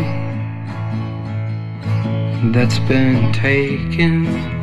that's 2.52 2.80
been 2.80 3.32
taken. 3.34 4.57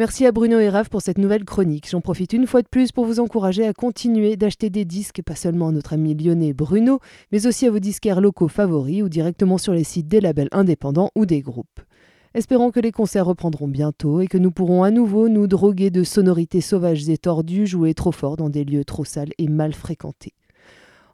Merci 0.00 0.24
à 0.24 0.32
Bruno 0.32 0.58
et 0.58 0.70
Raph 0.70 0.88
pour 0.88 1.02
cette 1.02 1.18
nouvelle 1.18 1.44
chronique. 1.44 1.90
J'en 1.90 2.00
profite 2.00 2.32
une 2.32 2.46
fois 2.46 2.62
de 2.62 2.68
plus 2.68 2.90
pour 2.90 3.04
vous 3.04 3.20
encourager 3.20 3.66
à 3.66 3.74
continuer 3.74 4.38
d'acheter 4.38 4.70
des 4.70 4.86
disques, 4.86 5.20
pas 5.20 5.34
seulement 5.34 5.68
à 5.68 5.72
notre 5.72 5.92
ami 5.92 6.14
lyonnais 6.14 6.54
Bruno, 6.54 7.00
mais 7.32 7.46
aussi 7.46 7.66
à 7.66 7.70
vos 7.70 7.80
disquaires 7.80 8.22
locaux 8.22 8.48
favoris 8.48 9.02
ou 9.02 9.10
directement 9.10 9.58
sur 9.58 9.74
les 9.74 9.84
sites 9.84 10.08
des 10.08 10.22
labels 10.22 10.48
indépendants 10.52 11.10
ou 11.16 11.26
des 11.26 11.42
groupes. 11.42 11.82
Espérons 12.32 12.70
que 12.70 12.80
les 12.80 12.92
concerts 12.92 13.26
reprendront 13.26 13.68
bientôt 13.68 14.22
et 14.22 14.26
que 14.26 14.38
nous 14.38 14.50
pourrons 14.50 14.84
à 14.84 14.90
nouveau 14.90 15.28
nous 15.28 15.46
droguer 15.46 15.90
de 15.90 16.02
sonorités 16.02 16.62
sauvages 16.62 17.06
et 17.10 17.18
tordues 17.18 17.66
jouées 17.66 17.92
trop 17.92 18.10
fort 18.10 18.38
dans 18.38 18.48
des 18.48 18.64
lieux 18.64 18.86
trop 18.86 19.04
sales 19.04 19.34
et 19.36 19.48
mal 19.48 19.74
fréquentés. 19.74 20.32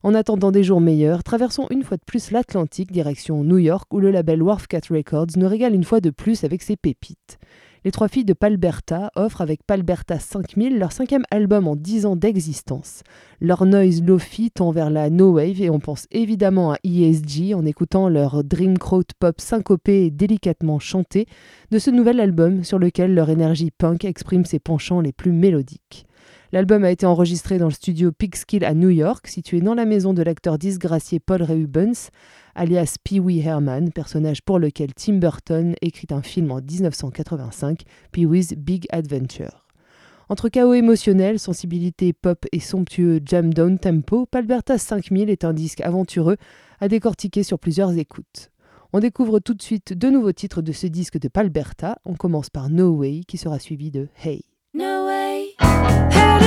En 0.05 0.15
attendant 0.15 0.53
des 0.53 0.63
jours 0.63 0.81
meilleurs, 0.81 1.25
traversons 1.25 1.67
une 1.71 1.83
fois 1.83 1.97
de 1.97 2.05
plus 2.07 2.31
l'Atlantique 2.31 2.93
direction 2.93 3.43
New 3.43 3.59
York 3.59 3.93
où 3.93 3.99
le 3.99 4.13
label 4.13 4.45
Wharfcat 4.45 4.83
Records 4.91 5.37
nous 5.37 5.49
régale 5.49 5.75
une 5.75 5.83
fois 5.83 6.01
de 6.01 6.11
plus 6.11 6.45
avec 6.45 6.63
ses 6.63 6.77
pépites. 6.77 7.41
Les 7.87 7.93
trois 7.93 8.09
filles 8.09 8.25
de 8.25 8.33
Palberta 8.33 9.13
offrent 9.15 9.43
avec 9.43 9.63
Palberta 9.63 10.19
5000 10.19 10.77
leur 10.77 10.91
cinquième 10.91 11.23
album 11.31 11.69
en 11.69 11.77
10 11.77 12.07
ans 12.07 12.17
d'existence. 12.17 13.05
Leur 13.41 13.65
noise 13.65 14.03
lofi 14.03 14.51
tend 14.51 14.73
vers 14.73 14.91
la 14.91 15.09
no 15.09 15.35
wave 15.35 15.63
et 15.63 15.71
on 15.71 15.79
pense 15.79 16.09
évidemment 16.11 16.73
à 16.73 16.79
ESG 16.83 17.55
en 17.55 17.65
écoutant 17.65 18.09
leur 18.09 18.43
dreamcrowd 18.43 19.07
pop 19.21 19.41
syncopé 19.41 20.07
et 20.07 20.11
délicatement 20.11 20.81
chanté 20.81 21.27
de 21.71 21.79
ce 21.79 21.93
nouvel 21.93 22.19
album 22.19 22.65
sur 22.65 22.81
lequel 22.81 23.15
leur 23.15 23.31
énergie 23.31 23.71
punk 23.71 24.05
exprime 24.05 24.45
ses 24.45 24.59
penchants 24.59 25.01
les 25.01 25.13
plus 25.13 25.31
mélodiques. 25.31 26.07
L'album 26.51 26.83
a 26.85 26.91
été 26.91 27.07
enregistré 27.07 27.59
dans 27.59 27.67
le 27.67 27.73
studio 27.73 28.11
Pigskill 28.11 28.65
à 28.65 28.75
New 28.75 28.91
York, 28.91 29.27
situé 29.29 29.61
dans 29.61 29.75
la 29.75 29.85
maison 29.85 30.13
de 30.13 30.23
l'acteur 30.23 30.59
disgracié 30.59 31.21
Paul 31.21 31.43
Reubens, 31.43 32.11
alias 32.57 32.97
Pee 33.05 33.21
Wee 33.21 33.41
Herman, 33.41 33.93
personnage 33.93 34.43
pour 34.43 34.59
lequel 34.59 34.95
Tim 34.95 35.15
Burton 35.15 35.75
écrit 35.83 36.09
un 36.11 36.23
film 36.23 36.51
en 36.51 36.61
1985, 36.61 37.83
Pee 38.11 38.27
Wee's 38.27 38.55
Big 38.57 38.87
Adventure. 38.91 39.67
Entre 40.29 40.49
chaos 40.49 40.75
émotionnel, 40.75 41.39
sensibilité 41.39 42.13
pop 42.13 42.47
et 42.51 42.59
somptueux 42.59 43.21
jam 43.25 43.55
down 43.55 43.79
tempo, 43.79 44.27
Palberta 44.27 44.77
5000 44.77 45.31
est 45.31 45.45
un 45.45 45.53
disque 45.53 45.81
aventureux 45.83 46.37
à 46.81 46.89
décortiquer 46.89 47.45
sur 47.45 47.61
plusieurs 47.61 47.97
écoutes. 47.97 48.51
On 48.93 48.99
découvre 48.99 49.39
tout 49.39 49.55
de 49.55 49.63
suite 49.63 49.93
deux 49.93 50.11
nouveaux 50.11 50.33
titres 50.33 50.63
de 50.63 50.73
ce 50.73 50.87
disque 50.87 51.19
de 51.19 51.29
Palberta. 51.29 51.99
On 52.05 52.15
commence 52.15 52.51
par 52.51 52.71
No 52.71 52.91
Way 52.91 53.21
qui 53.29 53.37
sera 53.37 53.59
suivi 53.59 53.91
de 53.91 54.09
Hey. 54.25 54.43
No 54.75 55.07
way. 55.07 56.46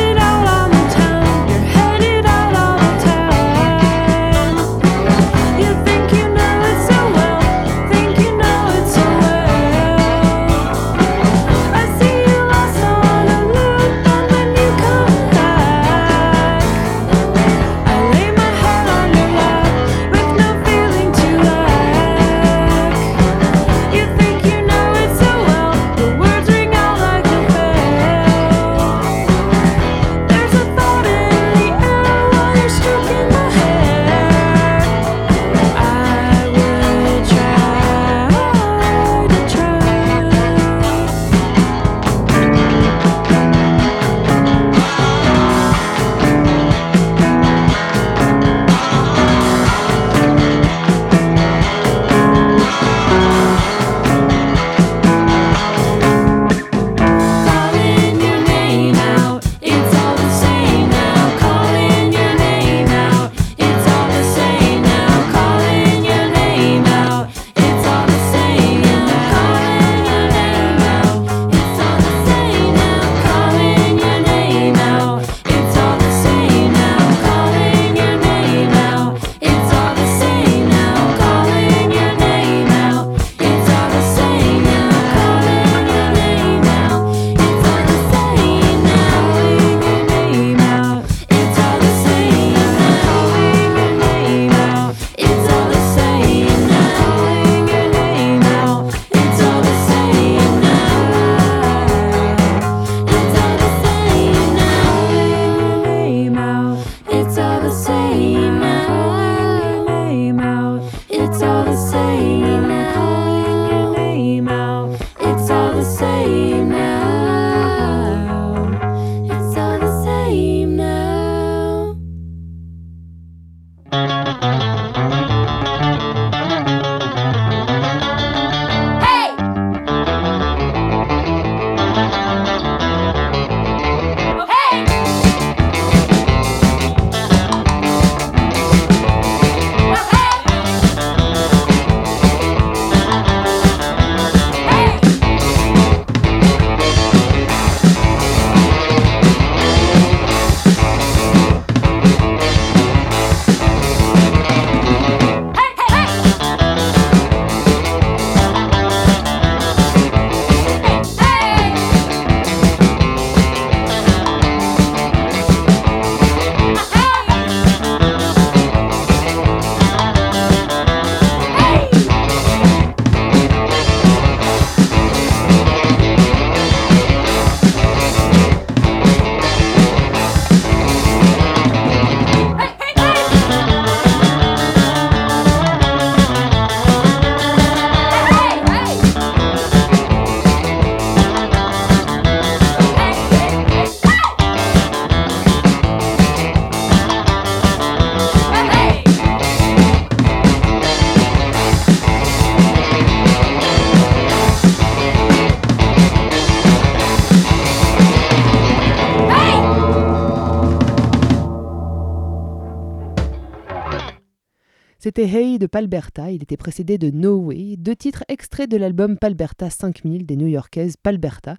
C'était 215.10 215.26
Hey 215.26 215.58
de 215.58 215.66
Palberta, 215.66 216.30
il 216.30 216.44
était 216.44 216.56
précédé 216.56 217.00
de 217.00 217.10
No 217.10 217.38
Way, 217.38 217.78
deux 217.78 217.96
titres 217.96 218.24
extraits 218.28 218.70
de 218.70 218.78
l'album 218.78 219.18
Palberta 219.18 219.72
5000 219.72 220.28
des 220.28 220.36
New-Yorkaises 220.36 220.98
Palberta, 221.02 221.56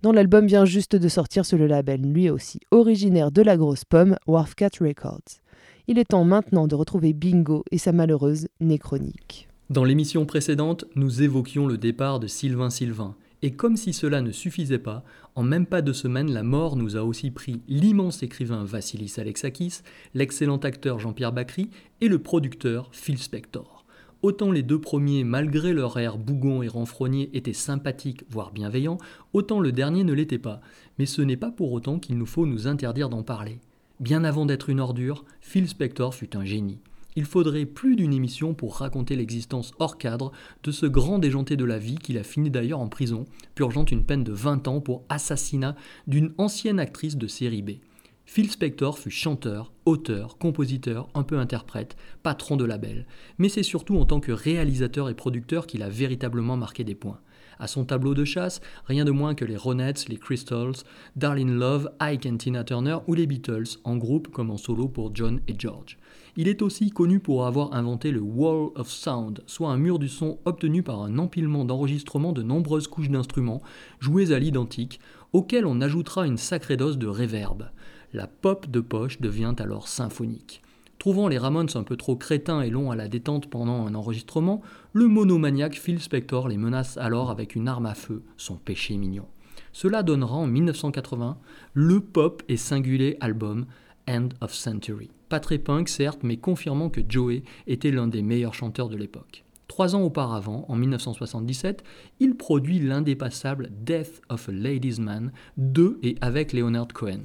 dont 0.00 0.10
l'album 0.10 0.46
vient 0.46 0.64
juste 0.64 0.96
de 0.96 1.08
sortir 1.10 1.44
sur 1.44 1.58
le 1.58 1.66
label, 1.66 2.00
lui 2.00 2.30
aussi 2.30 2.60
originaire 2.70 3.30
de 3.30 3.42
la 3.42 3.58
grosse 3.58 3.84
pomme, 3.84 4.16
Wharfcat 4.26 4.70
Records. 4.80 5.42
Il 5.86 5.98
est 5.98 6.06
temps 6.06 6.24
maintenant 6.24 6.66
de 6.66 6.74
retrouver 6.74 7.12
Bingo 7.12 7.62
et 7.70 7.76
sa 7.76 7.92
malheureuse 7.92 8.48
néchronique. 8.60 9.48
Dans 9.68 9.84
l'émission 9.84 10.24
précédente, 10.24 10.86
nous 10.96 11.20
évoquions 11.22 11.66
le 11.66 11.76
départ 11.76 12.20
de 12.20 12.26
Sylvain 12.26 12.70
Sylvain. 12.70 13.16
Et 13.44 13.50
comme 13.50 13.76
si 13.76 13.92
cela 13.92 14.22
ne 14.22 14.30
suffisait 14.30 14.78
pas, 14.78 15.04
en 15.34 15.42
même 15.42 15.66
pas 15.66 15.82
de 15.82 15.92
semaine, 15.92 16.32
la 16.32 16.42
mort 16.42 16.76
nous 16.76 16.96
a 16.96 17.02
aussi 17.02 17.30
pris 17.30 17.60
l'immense 17.68 18.22
écrivain 18.22 18.64
Vassilis 18.64 19.16
Alexakis, 19.18 19.82
l'excellent 20.14 20.56
acteur 20.56 20.98
Jean-Pierre 20.98 21.34
Bacry 21.34 21.68
et 22.00 22.08
le 22.08 22.18
producteur 22.18 22.88
Phil 22.92 23.18
Spector. 23.18 23.84
Autant 24.22 24.50
les 24.50 24.62
deux 24.62 24.80
premiers, 24.80 25.24
malgré 25.24 25.74
leur 25.74 25.98
air 25.98 26.16
bougon 26.16 26.62
et 26.62 26.68
renfrogné, 26.68 27.28
étaient 27.34 27.52
sympathiques, 27.52 28.24
voire 28.30 28.50
bienveillants, 28.50 28.96
autant 29.34 29.60
le 29.60 29.72
dernier 29.72 30.04
ne 30.04 30.14
l'était 30.14 30.38
pas. 30.38 30.62
Mais 30.98 31.04
ce 31.04 31.20
n'est 31.20 31.36
pas 31.36 31.50
pour 31.50 31.70
autant 31.72 31.98
qu'il 31.98 32.16
nous 32.16 32.24
faut 32.24 32.46
nous 32.46 32.66
interdire 32.66 33.10
d'en 33.10 33.24
parler. 33.24 33.58
Bien 34.00 34.24
avant 34.24 34.46
d'être 34.46 34.70
une 34.70 34.80
ordure, 34.80 35.26
Phil 35.42 35.68
Spector 35.68 36.14
fut 36.14 36.34
un 36.34 36.46
génie. 36.46 36.78
Il 37.16 37.26
faudrait 37.26 37.64
plus 37.64 37.94
d'une 37.94 38.12
émission 38.12 38.54
pour 38.54 38.76
raconter 38.76 39.14
l'existence 39.14 39.72
hors 39.78 39.98
cadre 39.98 40.32
de 40.64 40.72
ce 40.72 40.86
grand 40.86 41.20
déjanté 41.20 41.56
de 41.56 41.64
la 41.64 41.78
vie 41.78 41.94
qu'il 41.94 42.18
a 42.18 42.24
fini 42.24 42.50
d'ailleurs 42.50 42.80
en 42.80 42.88
prison, 42.88 43.24
purgeant 43.54 43.84
une 43.84 44.04
peine 44.04 44.24
de 44.24 44.32
20 44.32 44.66
ans 44.66 44.80
pour 44.80 45.04
assassinat 45.08 45.76
d'une 46.08 46.32
ancienne 46.38 46.80
actrice 46.80 47.16
de 47.16 47.28
série 47.28 47.62
B. 47.62 47.70
Phil 48.26 48.50
Spector 48.50 48.98
fut 48.98 49.10
chanteur, 49.10 49.72
auteur, 49.84 50.38
compositeur, 50.38 51.08
un 51.14 51.22
peu 51.22 51.38
interprète, 51.38 51.96
patron 52.22 52.56
de 52.56 52.64
label, 52.64 53.06
mais 53.38 53.48
c'est 53.48 53.62
surtout 53.62 53.96
en 53.98 54.06
tant 54.06 54.18
que 54.18 54.32
réalisateur 54.32 55.08
et 55.08 55.14
producteur 55.14 55.66
qu'il 55.66 55.82
a 55.82 55.90
véritablement 55.90 56.56
marqué 56.56 56.84
des 56.84 56.94
points. 56.94 57.20
À 57.60 57.68
son 57.68 57.84
tableau 57.84 58.14
de 58.14 58.24
chasse, 58.24 58.60
rien 58.86 59.04
de 59.04 59.12
moins 59.12 59.34
que 59.36 59.44
les 59.44 59.56
Ronettes, 59.56 60.08
les 60.08 60.16
Crystals, 60.16 60.82
Darlene 61.14 61.54
Love, 61.54 61.90
Ike 62.00 62.26
and 62.26 62.38
Tina 62.38 62.64
Turner 62.64 62.96
ou 63.06 63.14
les 63.14 63.26
Beatles, 63.26 63.78
en 63.84 63.96
groupe 63.96 64.28
comme 64.28 64.50
en 64.50 64.56
solo 64.56 64.88
pour 64.88 65.14
John 65.14 65.40
et 65.46 65.54
George. 65.56 65.98
Il 66.36 66.48
est 66.48 66.62
aussi 66.62 66.90
connu 66.90 67.20
pour 67.20 67.46
avoir 67.46 67.74
inventé 67.74 68.10
le 68.10 68.20
Wall 68.20 68.70
of 68.74 68.90
Sound, 68.90 69.44
soit 69.46 69.70
un 69.70 69.76
mur 69.76 70.00
du 70.00 70.08
son 70.08 70.38
obtenu 70.44 70.82
par 70.82 71.00
un 71.00 71.18
empilement 71.18 71.64
d'enregistrements 71.64 72.32
de 72.32 72.42
nombreuses 72.42 72.88
couches 72.88 73.08
d'instruments, 73.08 73.62
joués 74.00 74.32
à 74.32 74.40
l'identique, 74.40 74.98
auxquels 75.32 75.64
on 75.64 75.80
ajoutera 75.80 76.26
une 76.26 76.36
sacrée 76.36 76.76
dose 76.76 76.98
de 76.98 77.06
réverb. 77.06 77.70
La 78.12 78.26
pop 78.26 78.68
de 78.68 78.80
poche 78.80 79.20
devient 79.20 79.54
alors 79.58 79.86
symphonique. 79.86 80.60
Trouvant 80.98 81.28
les 81.28 81.38
Ramones 81.38 81.68
un 81.76 81.84
peu 81.84 81.96
trop 81.96 82.16
crétins 82.16 82.62
et 82.62 82.70
longs 82.70 82.90
à 82.90 82.96
la 82.96 83.06
détente 83.06 83.48
pendant 83.48 83.86
un 83.86 83.94
enregistrement, 83.94 84.60
le 84.92 85.06
monomaniaque 85.06 85.74
Phil 85.74 86.00
Spector 86.00 86.48
les 86.48 86.56
menace 86.56 86.96
alors 86.96 87.30
avec 87.30 87.54
une 87.54 87.68
arme 87.68 87.86
à 87.86 87.94
feu, 87.94 88.24
son 88.38 88.56
péché 88.56 88.96
mignon. 88.96 89.26
Cela 89.72 90.02
donnera 90.02 90.34
en 90.34 90.48
1980 90.48 91.38
le 91.74 92.00
pop 92.00 92.42
et 92.48 92.56
singulier 92.56 93.18
album 93.20 93.66
End 94.08 94.30
of 94.40 94.52
Century. 94.52 95.10
Pas 95.34 95.40
très 95.40 95.58
punk 95.58 95.88
certes, 95.88 96.20
mais 96.22 96.36
confirmant 96.36 96.90
que 96.90 97.00
Joey 97.08 97.42
était 97.66 97.90
l'un 97.90 98.06
des 98.06 98.22
meilleurs 98.22 98.54
chanteurs 98.54 98.88
de 98.88 98.96
l'époque. 98.96 99.42
Trois 99.66 99.96
ans 99.96 100.02
auparavant, 100.02 100.64
en 100.68 100.76
1977, 100.76 101.82
il 102.20 102.36
produit 102.36 102.78
l'indépassable 102.78 103.70
Death 103.84 104.22
of 104.28 104.48
a 104.48 104.52
Ladies 104.52 105.00
Man 105.00 105.32
de 105.56 105.98
et 106.04 106.14
avec 106.20 106.52
Leonard 106.52 106.86
Cohen. 106.94 107.22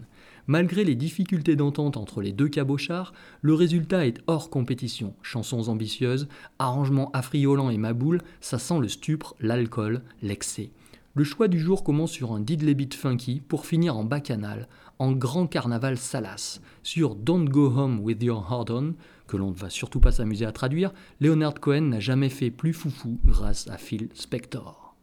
Malgré 0.48 0.86
les 0.86 0.96
difficultés 0.96 1.56
d'entente 1.56 1.98
entre 1.98 2.24
les 2.24 2.32
deux 2.32 2.50
cabochards, 2.50 3.14
le 3.44 3.54
résultat 3.54 4.08
est 4.08 4.24
hors 4.26 4.50
compétition. 4.50 5.14
Chansons 5.22 5.70
ambitieuses, 5.70 6.28
arrangements 6.58 7.12
affriolants 7.12 7.70
et 7.70 7.78
maboules, 7.78 8.24
ça 8.42 8.58
sent 8.58 8.80
le 8.80 8.88
stupre, 8.88 9.36
l'alcool, 9.40 10.02
l'excès. 10.24 10.72
Le 11.14 11.24
choix 11.24 11.48
du 11.48 11.60
jour 11.60 11.84
commence 11.84 12.12
sur 12.12 12.32
un 12.32 12.40
diddley 12.40 12.74
beat 12.74 12.94
funky 12.94 13.42
pour 13.48 13.66
finir 13.66 13.98
en 13.98 14.04
bacchanal, 14.04 14.68
en 15.00 15.14
grand 15.14 15.48
carnaval 15.48 15.98
salace. 15.98 16.62
Sur 16.84 17.16
Don't 17.16 17.46
Go 17.46 17.68
Home 17.76 18.00
With 18.02 18.22
Your 18.22 18.46
Heart 18.50 18.70
On, 18.70 18.94
que 19.28 19.38
l'on 19.38 19.52
ne 19.52 19.56
va 19.56 19.70
surtout 19.70 20.00
pas 20.00 20.12
s'amuser 20.12 20.46
à 20.46 20.52
traduire, 20.52 20.92
Leonard 21.20 21.56
Cohen 21.56 21.82
n'a 21.82 22.00
jamais 22.00 22.30
fait 22.30 22.52
plus 22.52 22.74
foufou 22.74 23.20
grâce 23.24 23.68
à 23.70 23.78
Phil 23.78 24.10
Spector. 24.14 24.96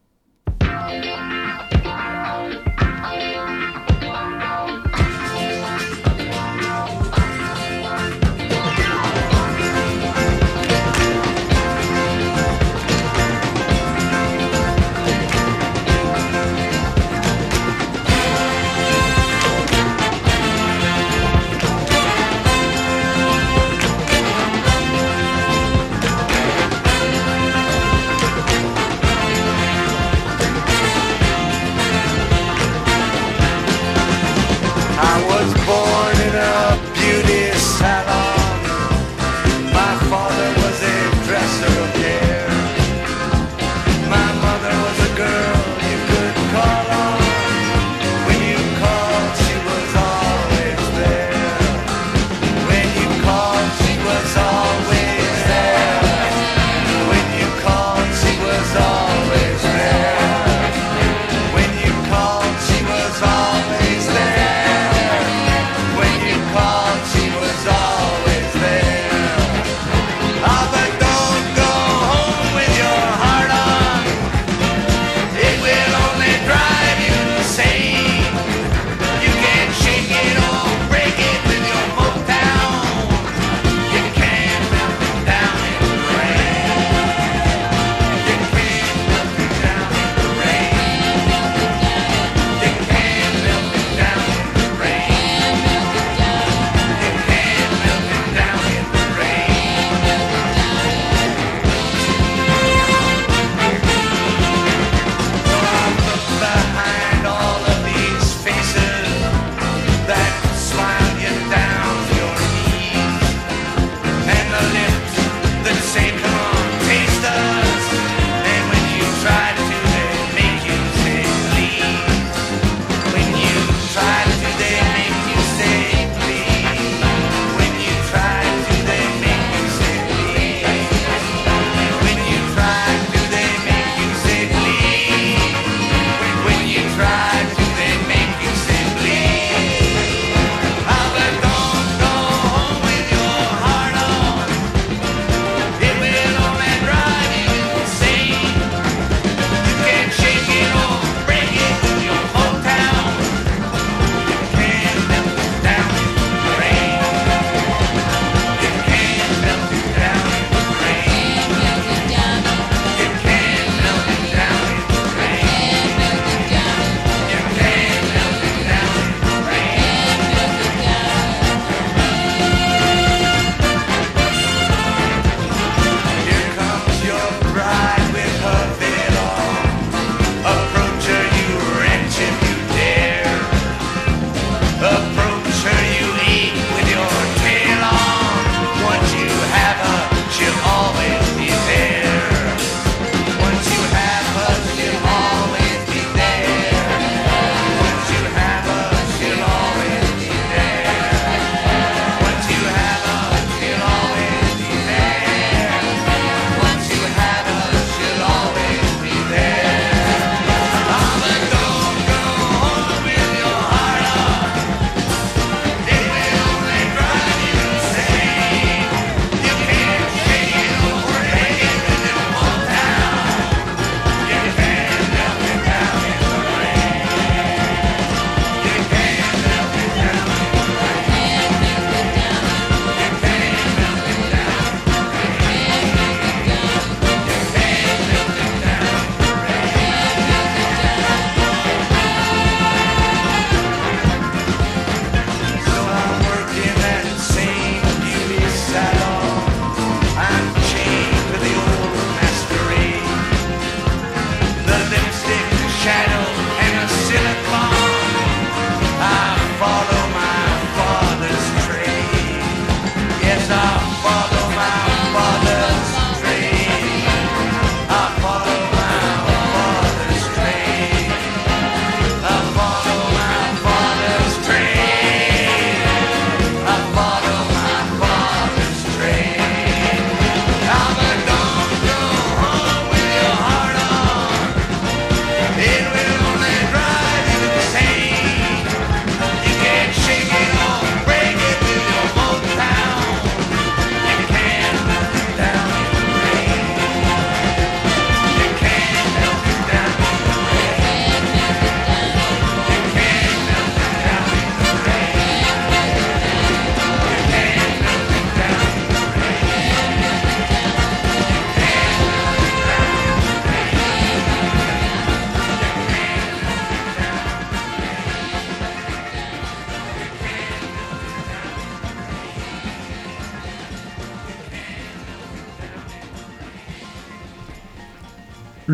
I 35.09 35.36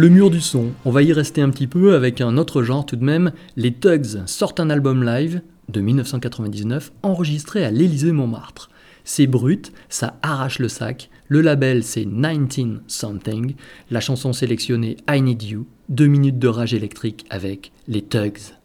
Le 0.02 0.08
mur 0.08 0.30
du 0.30 0.40
son, 0.40 0.72
on 0.84 0.90
va 0.90 1.04
y 1.04 1.12
rester 1.12 1.42
un 1.42 1.50
petit 1.50 1.68
peu 1.68 1.94
avec 1.94 2.20
un 2.20 2.36
autre 2.36 2.64
genre 2.64 2.84
tout 2.84 2.96
de 2.96 3.04
même. 3.04 3.30
Les 3.54 3.72
Tugs 3.72 4.26
sortent 4.26 4.58
un 4.58 4.68
album 4.68 5.04
live 5.04 5.42
de 5.68 5.80
1999 5.80 6.90
enregistré 7.04 7.64
à 7.64 7.70
l'Élysée 7.70 8.10
Montmartre. 8.10 8.68
C'est 9.04 9.28
brut, 9.28 9.72
ça 9.88 10.18
arrache 10.22 10.58
le 10.58 10.66
sac. 10.66 11.08
Le 11.28 11.40
label 11.40 11.84
c'est 11.84 12.04
19 12.04 12.80
Something. 12.88 13.54
La 13.92 14.00
chanson 14.00 14.32
sélectionnée 14.32 14.96
I 15.08 15.22
Need 15.22 15.44
You. 15.44 15.68
Deux 15.88 16.08
minutes 16.08 16.40
de 16.40 16.48
rage 16.48 16.74
électrique 16.74 17.24
avec 17.30 17.70
les 17.86 18.02
Tugs. 18.02 18.56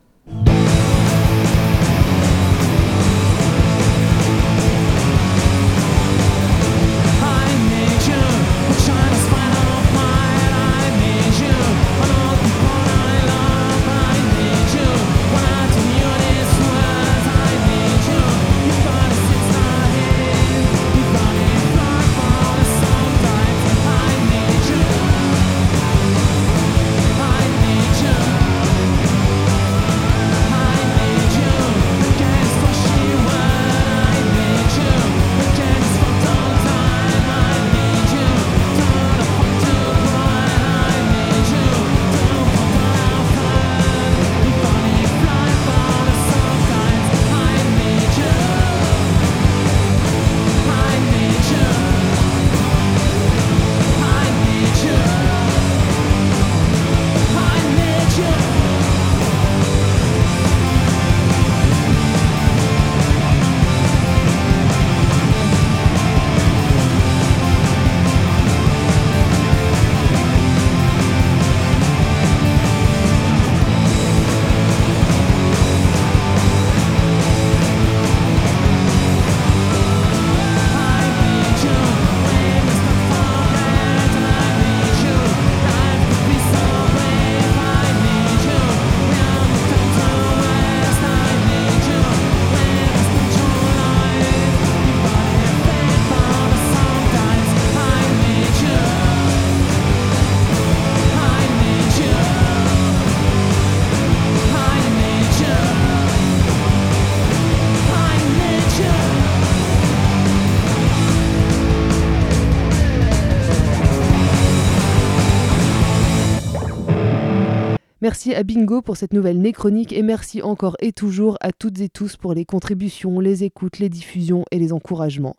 Merci 118.08 118.34
à 118.34 118.44
Bingo 118.44 118.82
pour 118.82 118.96
cette 118.96 119.12
nouvelle 119.12 119.42
néchronique 119.42 119.92
et 119.92 120.02
merci 120.02 120.42
encore 120.42 120.78
et 120.80 120.94
toujours 120.94 121.38
à 121.42 121.52
toutes 121.52 121.82
et 121.82 121.90
tous 121.90 122.16
pour 122.16 122.34
les 122.34 122.46
contributions, 122.46 123.20
les 123.20 123.44
écoutes, 123.44 123.80
les 123.80 123.90
diffusions 123.90 124.46
et 124.50 124.60
les 124.60 124.72
encouragements. 124.72 125.36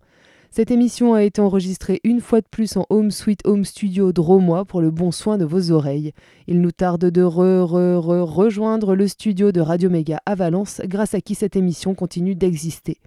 Cette 0.50 0.70
émission 0.70 1.14
a 1.14 1.22
été 1.22 1.40
enregistrée 1.40 1.98
une 2.04 2.20
fois 2.20 2.42
de 2.42 2.46
plus 2.50 2.76
en 2.76 2.84
Home 2.90 3.10
Sweet 3.10 3.40
Home 3.46 3.64
Studio 3.64 4.12
Dromois 4.12 4.66
pour 4.66 4.82
le 4.82 4.90
bon 4.90 5.12
soin 5.12 5.38
de 5.38 5.46
vos 5.46 5.70
oreilles. 5.70 6.12
Il 6.46 6.60
nous 6.60 6.70
tarde 6.70 7.06
de 7.06 7.22
re, 7.22 7.64
re, 7.64 8.04
re, 8.04 8.30
rejoindre 8.30 8.94
le 8.94 9.08
studio 9.08 9.50
de 9.50 9.62
Radio 9.62 9.88
Méga 9.88 10.20
à 10.26 10.34
Valence, 10.34 10.82
grâce 10.84 11.14
à 11.14 11.22
qui 11.22 11.34
cette 11.34 11.56
émission 11.56 11.94
continue 11.94 12.34
d'exister. 12.34 12.98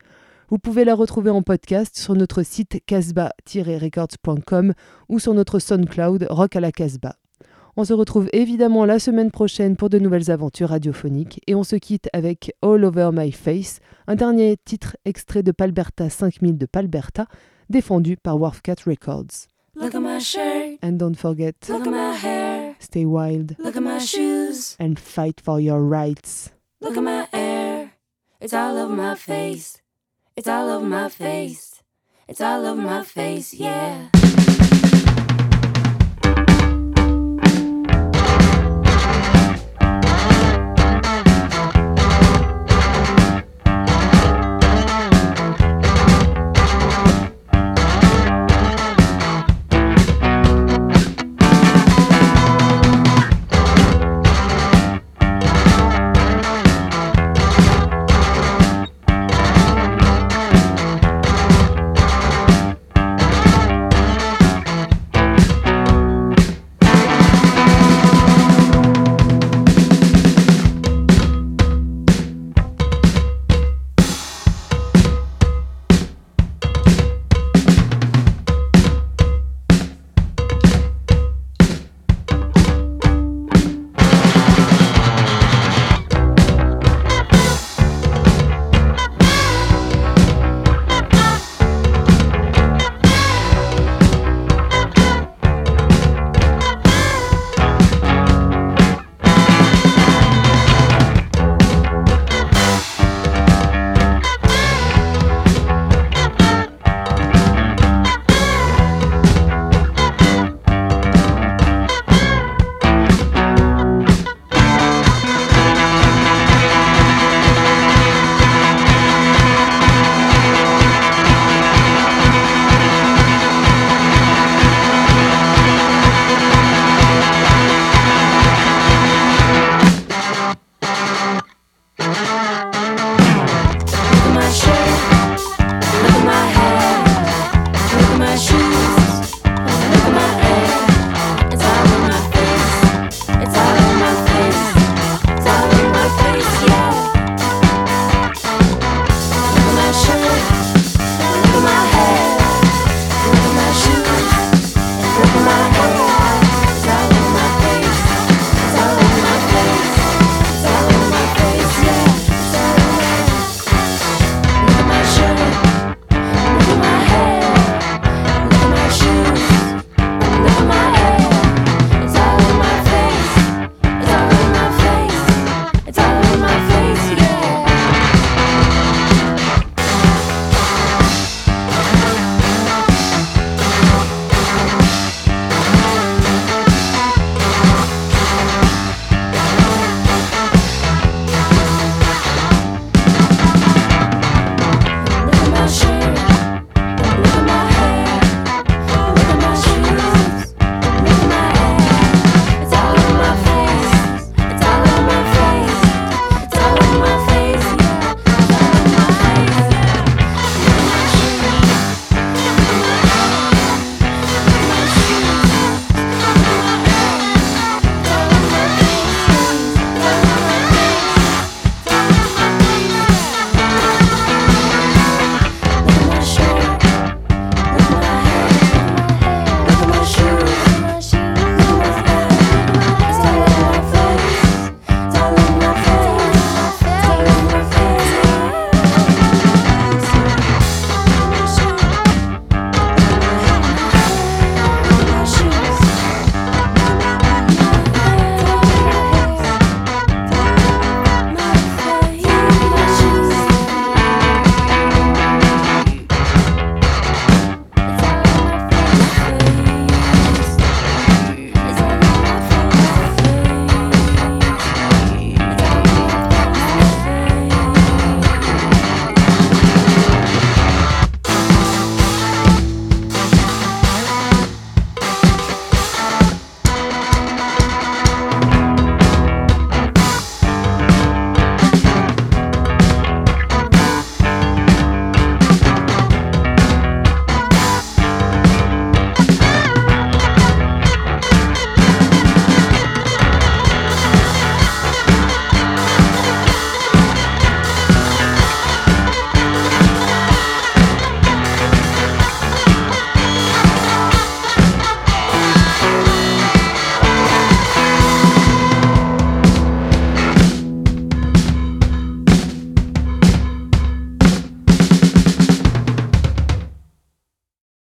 Vous 0.49 0.57
pouvez 0.57 0.85
la 0.85 0.95
retrouver 0.95 1.29
en 1.29 1.43
podcast 1.43 1.95
sur 1.99 2.15
notre 2.15 2.41
site 2.41 2.79
casbah-records.com 2.87 4.73
ou 5.07 5.19
sur 5.19 5.35
notre 5.35 5.59
SoundCloud 5.59 6.25
Rock 6.31 6.55
à 6.55 6.61
la 6.61 6.71
Casbah. 6.71 7.15
On 7.77 7.85
se 7.85 7.93
retrouve 7.93 8.27
évidemment 8.33 8.85
la 8.85 8.99
semaine 8.99 9.31
prochaine 9.31 9.75
pour 9.77 9.89
de 9.89 9.97
nouvelles 9.97 10.29
aventures 10.29 10.69
radiophoniques 10.69 11.39
et 11.47 11.55
on 11.55 11.63
se 11.63 11.75
quitte 11.77 12.09
avec 12.13 12.53
All 12.61 12.83
Over 12.83 13.11
My 13.13 13.31
Face, 13.31 13.79
un 14.07 14.15
dernier 14.15 14.57
titre 14.65 14.97
extrait 15.05 15.41
de 15.43 15.51
Palberta 15.51 16.09
5000 16.09 16.57
de 16.57 16.65
Palberta, 16.65 17.27
défendu 17.69 18.17
par 18.17 18.39
Wharfcat 18.39 18.75
Records. 18.85 19.47
Look 19.75 19.95
at 19.95 20.01
my 20.01 20.19
shirt. 20.19 20.79
And 20.83 20.93
don't 20.97 21.15
forget, 21.15 21.55
Look 21.69 21.87
at 21.87 21.91
my 21.91 22.13
hair. 22.21 22.75
stay 22.79 23.05
wild 23.05 23.55
Look 23.57 23.77
at 23.77 23.81
my 23.81 23.99
shoes. 23.99 24.75
and 24.79 24.95
fight 24.99 25.39
for 25.41 25.61
your 25.61 25.79
rights. 25.79 26.51
Look 26.81 26.97
at 26.97 27.03
my 27.03 27.25
hair. 27.31 27.91
It's 28.41 28.53
all 28.53 28.77
over 28.77 28.93
my 28.93 29.15
face. 29.15 29.77
It's 30.35 30.47
all 30.49 30.69
over 30.69 30.85
my 30.85 31.07
face. 31.07 31.81
It's 32.27 32.41
all 32.41 32.65
over 32.65 32.81
my 32.81 33.03
face, 33.03 33.53
yeah. 33.53 34.09